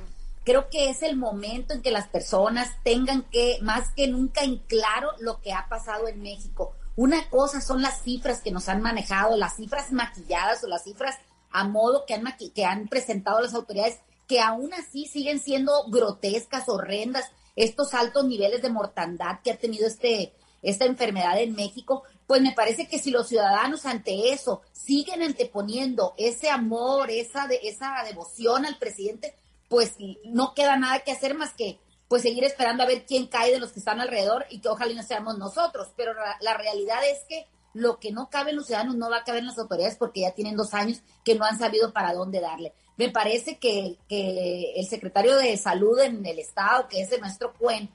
creo 0.46 0.70
que 0.70 0.90
es 0.90 1.02
el 1.02 1.18
momento 1.18 1.74
en 1.74 1.82
que 1.82 1.92
las 1.92 2.08
personas 2.08 2.70
tengan 2.84 3.24
que, 3.24 3.58
más 3.62 3.90
que 3.96 4.08
nunca 4.08 4.44
en 4.44 4.60
claro, 4.60 5.12
lo 5.20 5.42
que 5.42 5.52
ha 5.52 5.68
pasado 5.68 6.08
en 6.08 6.22
México. 6.22 6.76
Una 6.96 7.30
cosa 7.30 7.60
son 7.60 7.82
las 7.82 8.04
cifras 8.04 8.42
que 8.42 8.52
nos 8.52 8.70
han 8.70 8.82
manejado, 8.82 9.36
las 9.36 9.58
cifras 9.58 9.92
maquilladas 9.92 10.64
o 10.64 10.68
las 10.68 10.84
cifras 10.84 11.18
a 11.52 11.64
modo 11.66 12.06
que 12.06 12.14
han, 12.14 12.24
que 12.54 12.66
han 12.66 12.88
presentado 12.88 13.42
las 13.42 13.54
autoridades, 13.54 14.00
que 14.28 14.40
aún 14.40 14.74
así 14.74 15.08
siguen 15.08 15.40
siendo 15.40 15.72
grotescas, 15.88 16.70
horrendas, 16.70 17.26
estos 17.56 17.94
altos 17.94 18.26
niveles 18.26 18.62
de 18.62 18.70
mortandad 18.70 19.40
que 19.44 19.52
ha 19.52 19.58
tenido 19.58 19.88
este, 19.88 20.34
esta 20.62 20.86
enfermedad 20.86 21.40
en 21.42 21.56
México, 21.56 22.04
pues 22.28 22.42
me 22.42 22.52
parece 22.52 22.88
que 22.88 23.00
si 23.00 23.12
los 23.12 23.28
ciudadanos 23.28 23.86
ante 23.86 24.34
eso 24.34 24.62
siguen 24.74 25.22
anteponiendo 25.22 26.14
ese 26.18 26.50
amor, 26.50 27.10
esa, 27.10 27.48
de, 27.48 27.60
esa 27.64 28.04
devoción 28.04 28.66
al 28.66 28.78
presidente, 28.78 29.36
pues 29.70 29.96
no 30.26 30.54
queda 30.54 30.78
nada 30.78 31.00
que 31.00 31.12
hacer 31.12 31.36
más 31.36 31.54
que 31.54 31.80
pues 32.08 32.22
seguir 32.22 32.44
esperando 32.44 32.84
a 32.84 32.88
ver 32.88 33.06
quién 33.06 33.28
cae 33.28 33.52
de 33.52 33.60
los 33.60 33.72
que 33.72 33.80
están 33.80 34.00
alrededor 34.00 34.46
y 34.50 34.60
que 34.60 34.70
ojalá 34.70 34.94
no 34.94 35.04
seamos 35.04 35.38
nosotros. 35.38 35.88
Pero 35.96 36.14
la, 36.14 36.54
realidad 36.56 37.00
es 37.10 37.24
que 37.28 37.48
lo 37.74 38.00
que 38.00 38.12
no 38.12 38.30
cabe 38.30 38.52
en 38.52 38.58
los 38.58 38.68
ciudadanos 38.68 38.96
no 38.96 39.10
va 39.10 39.18
a 39.18 39.24
caber 39.24 39.42
en 39.42 39.48
las 39.48 39.58
autoridades 39.58 39.98
porque 39.98 40.22
ya 40.22 40.32
tienen 40.32 40.56
dos 40.56 40.74
años 40.74 41.02
que 41.24 41.36
no 41.36 41.46
han 41.46 41.58
sabido 41.58 41.94
para 41.94 42.14
dónde 42.14 42.40
darle. 42.42 42.74
Me 42.98 43.10
parece 43.10 43.58
que, 43.58 43.98
que 44.08 44.74
el 44.76 44.86
secretario 44.86 45.36
de 45.38 45.58
salud 45.58 46.00
en 46.00 46.26
el 46.26 46.40
estado, 46.40 46.88
que 46.88 47.02
es 47.02 47.12
el 47.12 47.22
maestro 47.22 47.54
Cuen, 47.54 47.90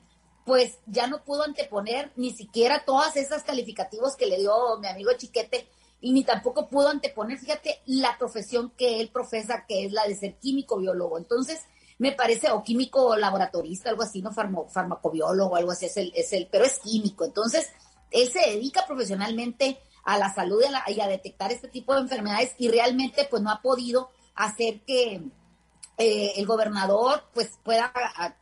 pues 0.45 0.79
ya 0.87 1.07
no 1.07 1.23
pudo 1.23 1.45
anteponer 1.45 2.13
ni 2.17 2.33
siquiera 2.33 2.85
todas 2.85 3.17
esas 3.17 3.45
calificativos 3.45 4.17
que 4.17 4.27
le 4.27 4.39
dio 4.39 4.79
mi 4.81 4.89
amigo 4.89 5.13
Chiquete 5.17 5.69
y 6.01 6.13
ni 6.13 6.25
tampoco 6.25 6.69
pudo 6.69 6.89
anteponer, 6.89 7.39
fíjate, 7.39 7.81
la 7.87 8.17
profesión 8.19 8.71
que 8.77 9.01
él 9.01 9.09
profesa, 9.09 9.65
que 9.69 9.85
es 9.85 9.93
la 9.93 10.07
de 10.07 10.15
ser 10.15 10.35
químico 10.37 10.79
biólogo. 10.79 11.19
Entonces, 11.19 11.61
me 11.99 12.13
parece, 12.13 12.51
o 12.51 12.63
químico 12.63 13.17
laboratorista, 13.17 13.91
algo 13.91 14.03
así, 14.03 14.23
no 14.23 14.33
farmacobiólogo, 14.33 15.57
algo 15.57 15.73
así, 15.73 15.87
es 15.87 15.97
el, 15.99 16.13
es 16.15 16.33
el, 16.33 16.49
pero 16.51 16.65
es 16.65 16.79
químico. 16.79 17.25
Entonces, 17.27 17.69
él 18.11 18.31
se 18.31 18.41
dedica 18.41 18.87
profesionalmente 18.87 19.79
a 20.05 20.19
la 20.19 20.33
salud 20.33 20.63
y 20.89 21.01
a, 21.01 21.07
detectar 21.07 21.53
este 21.53 21.69
tipo 21.69 21.95
de 21.95 22.01
enfermedades 22.01 22.55
y 22.59 22.69
realmente 22.69 23.27
pues 23.31 23.43
no 23.43 23.51
ha 23.51 23.61
podido 23.61 24.11
hacer 24.35 24.81
que 24.81 25.23
eh, 25.99 26.33
el 26.37 26.47
gobernador 26.47 27.25
pues 27.35 27.51
pueda 27.63 27.93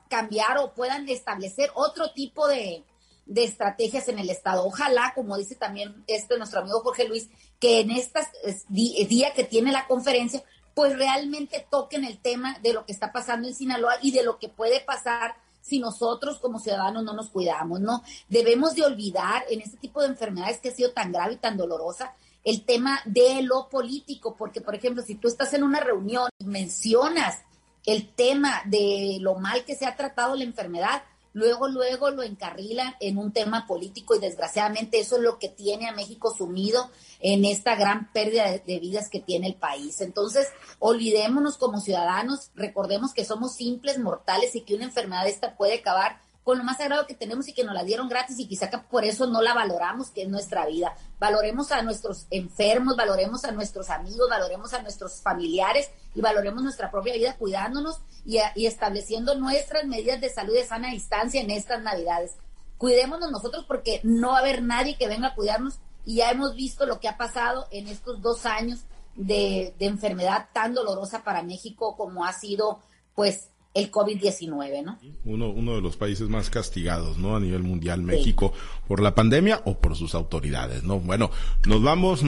cambiar 0.09 0.59
o 0.59 0.73
puedan 0.73 1.09
establecer 1.09 1.71
otro 1.75 2.13
tipo 2.13 2.47
de, 2.47 2.85
de 3.29 3.45
estrategias 3.45 4.09
en 4.09 4.19
el 4.19 4.31
Estado. 4.31 4.65
Ojalá, 4.65 5.13
como 5.15 5.37
dice 5.37 5.55
también 5.55 6.03
este 6.07 6.37
nuestro 6.39 6.61
amigo 6.61 6.81
Jorge 6.81 7.07
Luis, 7.07 7.29
que 7.61 7.81
en 7.81 7.93
este 7.93 8.21
día 8.69 9.33
que 9.35 9.45
tiene 9.45 9.71
la 9.71 9.87
conferencia, 9.87 10.43
pues 10.75 10.97
realmente 10.97 11.67
toquen 11.71 12.05
el 12.05 12.19
tema 12.19 12.59
de 12.63 12.73
lo 12.73 12.87
que 12.87 12.93
está 12.93 13.13
pasando 13.13 13.47
en 13.47 13.55
Sinaloa 13.55 13.95
y 14.03 14.13
de 14.13 14.23
lo 14.23 14.39
que 14.39 14.49
puede 14.49 14.81
pasar 14.81 15.37
si 15.61 15.79
nosotros 15.79 16.39
como 16.39 16.59
ciudadanos 16.59 17.05
no 17.05 17.13
nos 17.13 17.29
cuidamos, 17.29 17.81
¿no? 17.81 18.03
Debemos 18.29 18.75
de 18.75 18.85
olvidar 18.85 19.45
en 19.51 19.61
este 19.61 19.77
tipo 19.77 20.01
de 20.01 20.09
enfermedades 20.09 20.61
que 20.61 20.71
ha 20.71 20.75
sido 20.75 20.93
tan 20.93 21.13
grave 21.13 21.35
y 21.35 21.37
tan 21.37 21.57
dolorosa 21.57 22.15
el 22.45 22.65
tema 22.65 23.01
de 23.05 23.43
lo 23.43 23.69
político, 23.69 24.35
porque 24.37 24.63
por 24.63 24.75
ejemplo, 24.75 25.03
si 25.03 25.17
tú 25.17 25.29
estás 25.29 25.53
en 25.53 25.65
una 25.65 25.81
reunión 25.81 26.31
y 26.39 26.45
mencionas 26.47 27.41
el 27.85 28.09
tema 28.15 28.63
de 28.65 29.19
lo 29.21 29.35
mal 29.35 29.65
que 29.65 29.75
se 29.75 29.85
ha 29.85 29.97
tratado 29.97 30.37
la 30.37 30.45
enfermedad, 30.45 31.03
luego, 31.39 31.69
luego 31.69 32.11
lo 32.11 32.23
encarrilan 32.23 32.95
en 33.01 33.17
un 33.17 33.33
tema 33.33 33.67
político 33.67 34.15
y 34.15 34.19
desgraciadamente 34.19 34.99
eso 34.99 35.17
es 35.17 35.23
lo 35.23 35.39
que 35.39 35.49
tiene 35.49 35.89
a 35.89 35.93
México 35.93 36.35
sumido 36.37 36.91
en 37.21 37.45
esta 37.45 37.77
gran 37.77 38.13
pérdida 38.13 38.51
de, 38.51 38.79
vidas 38.81 39.09
que 39.09 39.21
tiene 39.21 39.47
el 39.47 39.55
país. 39.55 40.01
Entonces, 40.01 40.49
olvidémonos 40.81 41.57
como 41.57 41.81
ciudadanos, 41.81 42.51
recordemos 42.55 43.15
que 43.15 43.25
somos 43.25 43.55
simples 43.55 43.99
mortales 43.99 44.55
y 44.57 44.63
que 44.63 44.75
una 44.75 44.85
enfermedad 44.85 45.29
esta 45.29 45.57
puede 45.57 45.75
acabar 45.75 46.21
con 46.49 46.57
lo 46.57 46.65
más 46.65 46.79
sagrado 46.79 47.07
que 47.07 47.15
tenemos 47.15 47.47
y 47.47 47.53
que 47.53 47.63
nos 47.63 47.75
la 47.75 47.85
dieron 47.85 48.09
gratis 48.09 48.39
y 48.39 48.49
quizá 48.49 48.71
por 48.71 49.05
eso 49.05 49.27
no 49.27 49.43
la 49.43 49.53
valoramos, 49.53 50.09
que 50.09 50.23
es 50.23 50.31
nuestra 50.31 50.65
vida. 50.65 50.97
Valoremos 51.21 51.73
a 51.73 51.83
nuestros 51.83 52.27
enfermos, 52.31 52.97
valoremos 52.97 53.45
a 53.45 53.53
nuestros 53.53 53.91
amigos, 53.91 54.31
valoremos 54.31 54.73
a 54.73 54.81
nuestros 54.81 55.21
familiares 55.21 55.91
y 56.15 56.23
valoremos 56.23 56.63
nuestra 56.63 56.91
propia 56.91 57.13
vida 57.13 57.37
cuidándonos 57.37 58.01
y, 58.25 58.39
estableciendo 58.65 59.35
nuestras 59.35 59.85
medidas 59.85 60.23
de 60.23 60.31
salud 60.31 60.55
de 60.55 60.65
sana 60.65 60.89
distancia 60.89 61.43
en 61.43 61.51
estas 61.51 61.83
navidades. 61.83 62.33
Cuidémonos 62.79 63.31
nosotros 63.31 63.67
porque 63.69 64.01
no 64.03 64.29
va 64.29 64.37
a 64.37 64.41
haber 64.41 64.63
nadie 64.63 64.97
que 64.97 65.07
venga 65.07 65.29
a 65.29 65.35
cuidarnos 65.35 65.81
y 66.07 66.15
ya 66.15 66.31
hemos 66.31 66.55
visto 66.55 66.87
lo 66.87 66.99
que 66.99 67.09
ha 67.09 67.19
pasado 67.19 67.67
en 67.73 67.89
estos 67.89 68.23
dos 68.23 68.47
años 68.47 68.87
de 69.17 69.75
enfermedad 69.81 70.49
tan 70.55 70.73
dolorosa 70.73 71.25
para 71.25 71.43
México 71.43 71.95
como 71.95 72.25
ha 72.25 72.33
sido 72.33 72.81
pues 73.15 73.51
el 73.75 73.91
COVID-19, 73.91 74.83
¿no? 74.83 74.99
Uno, 75.25 75.51
uno 75.51 75.75
de 75.75 75.81
los 75.81 75.97
países 75.97 76.29
más 76.29 76.51
castigados, 76.51 77.19
¿no? 77.19 77.37
A 77.37 77.41
nivel 77.41 77.63
mundial, 77.63 78.03
México, 78.03 78.53
por 78.87 79.01
la 79.01 79.15
pandemia 79.15 79.63
o 79.65 79.79
por 79.79 79.95
sus 79.95 80.15
autoridades, 80.15 80.83
¿no? 80.83 80.99
Bueno, 80.99 81.31
nos 81.67 81.83
vamos, 81.83 82.23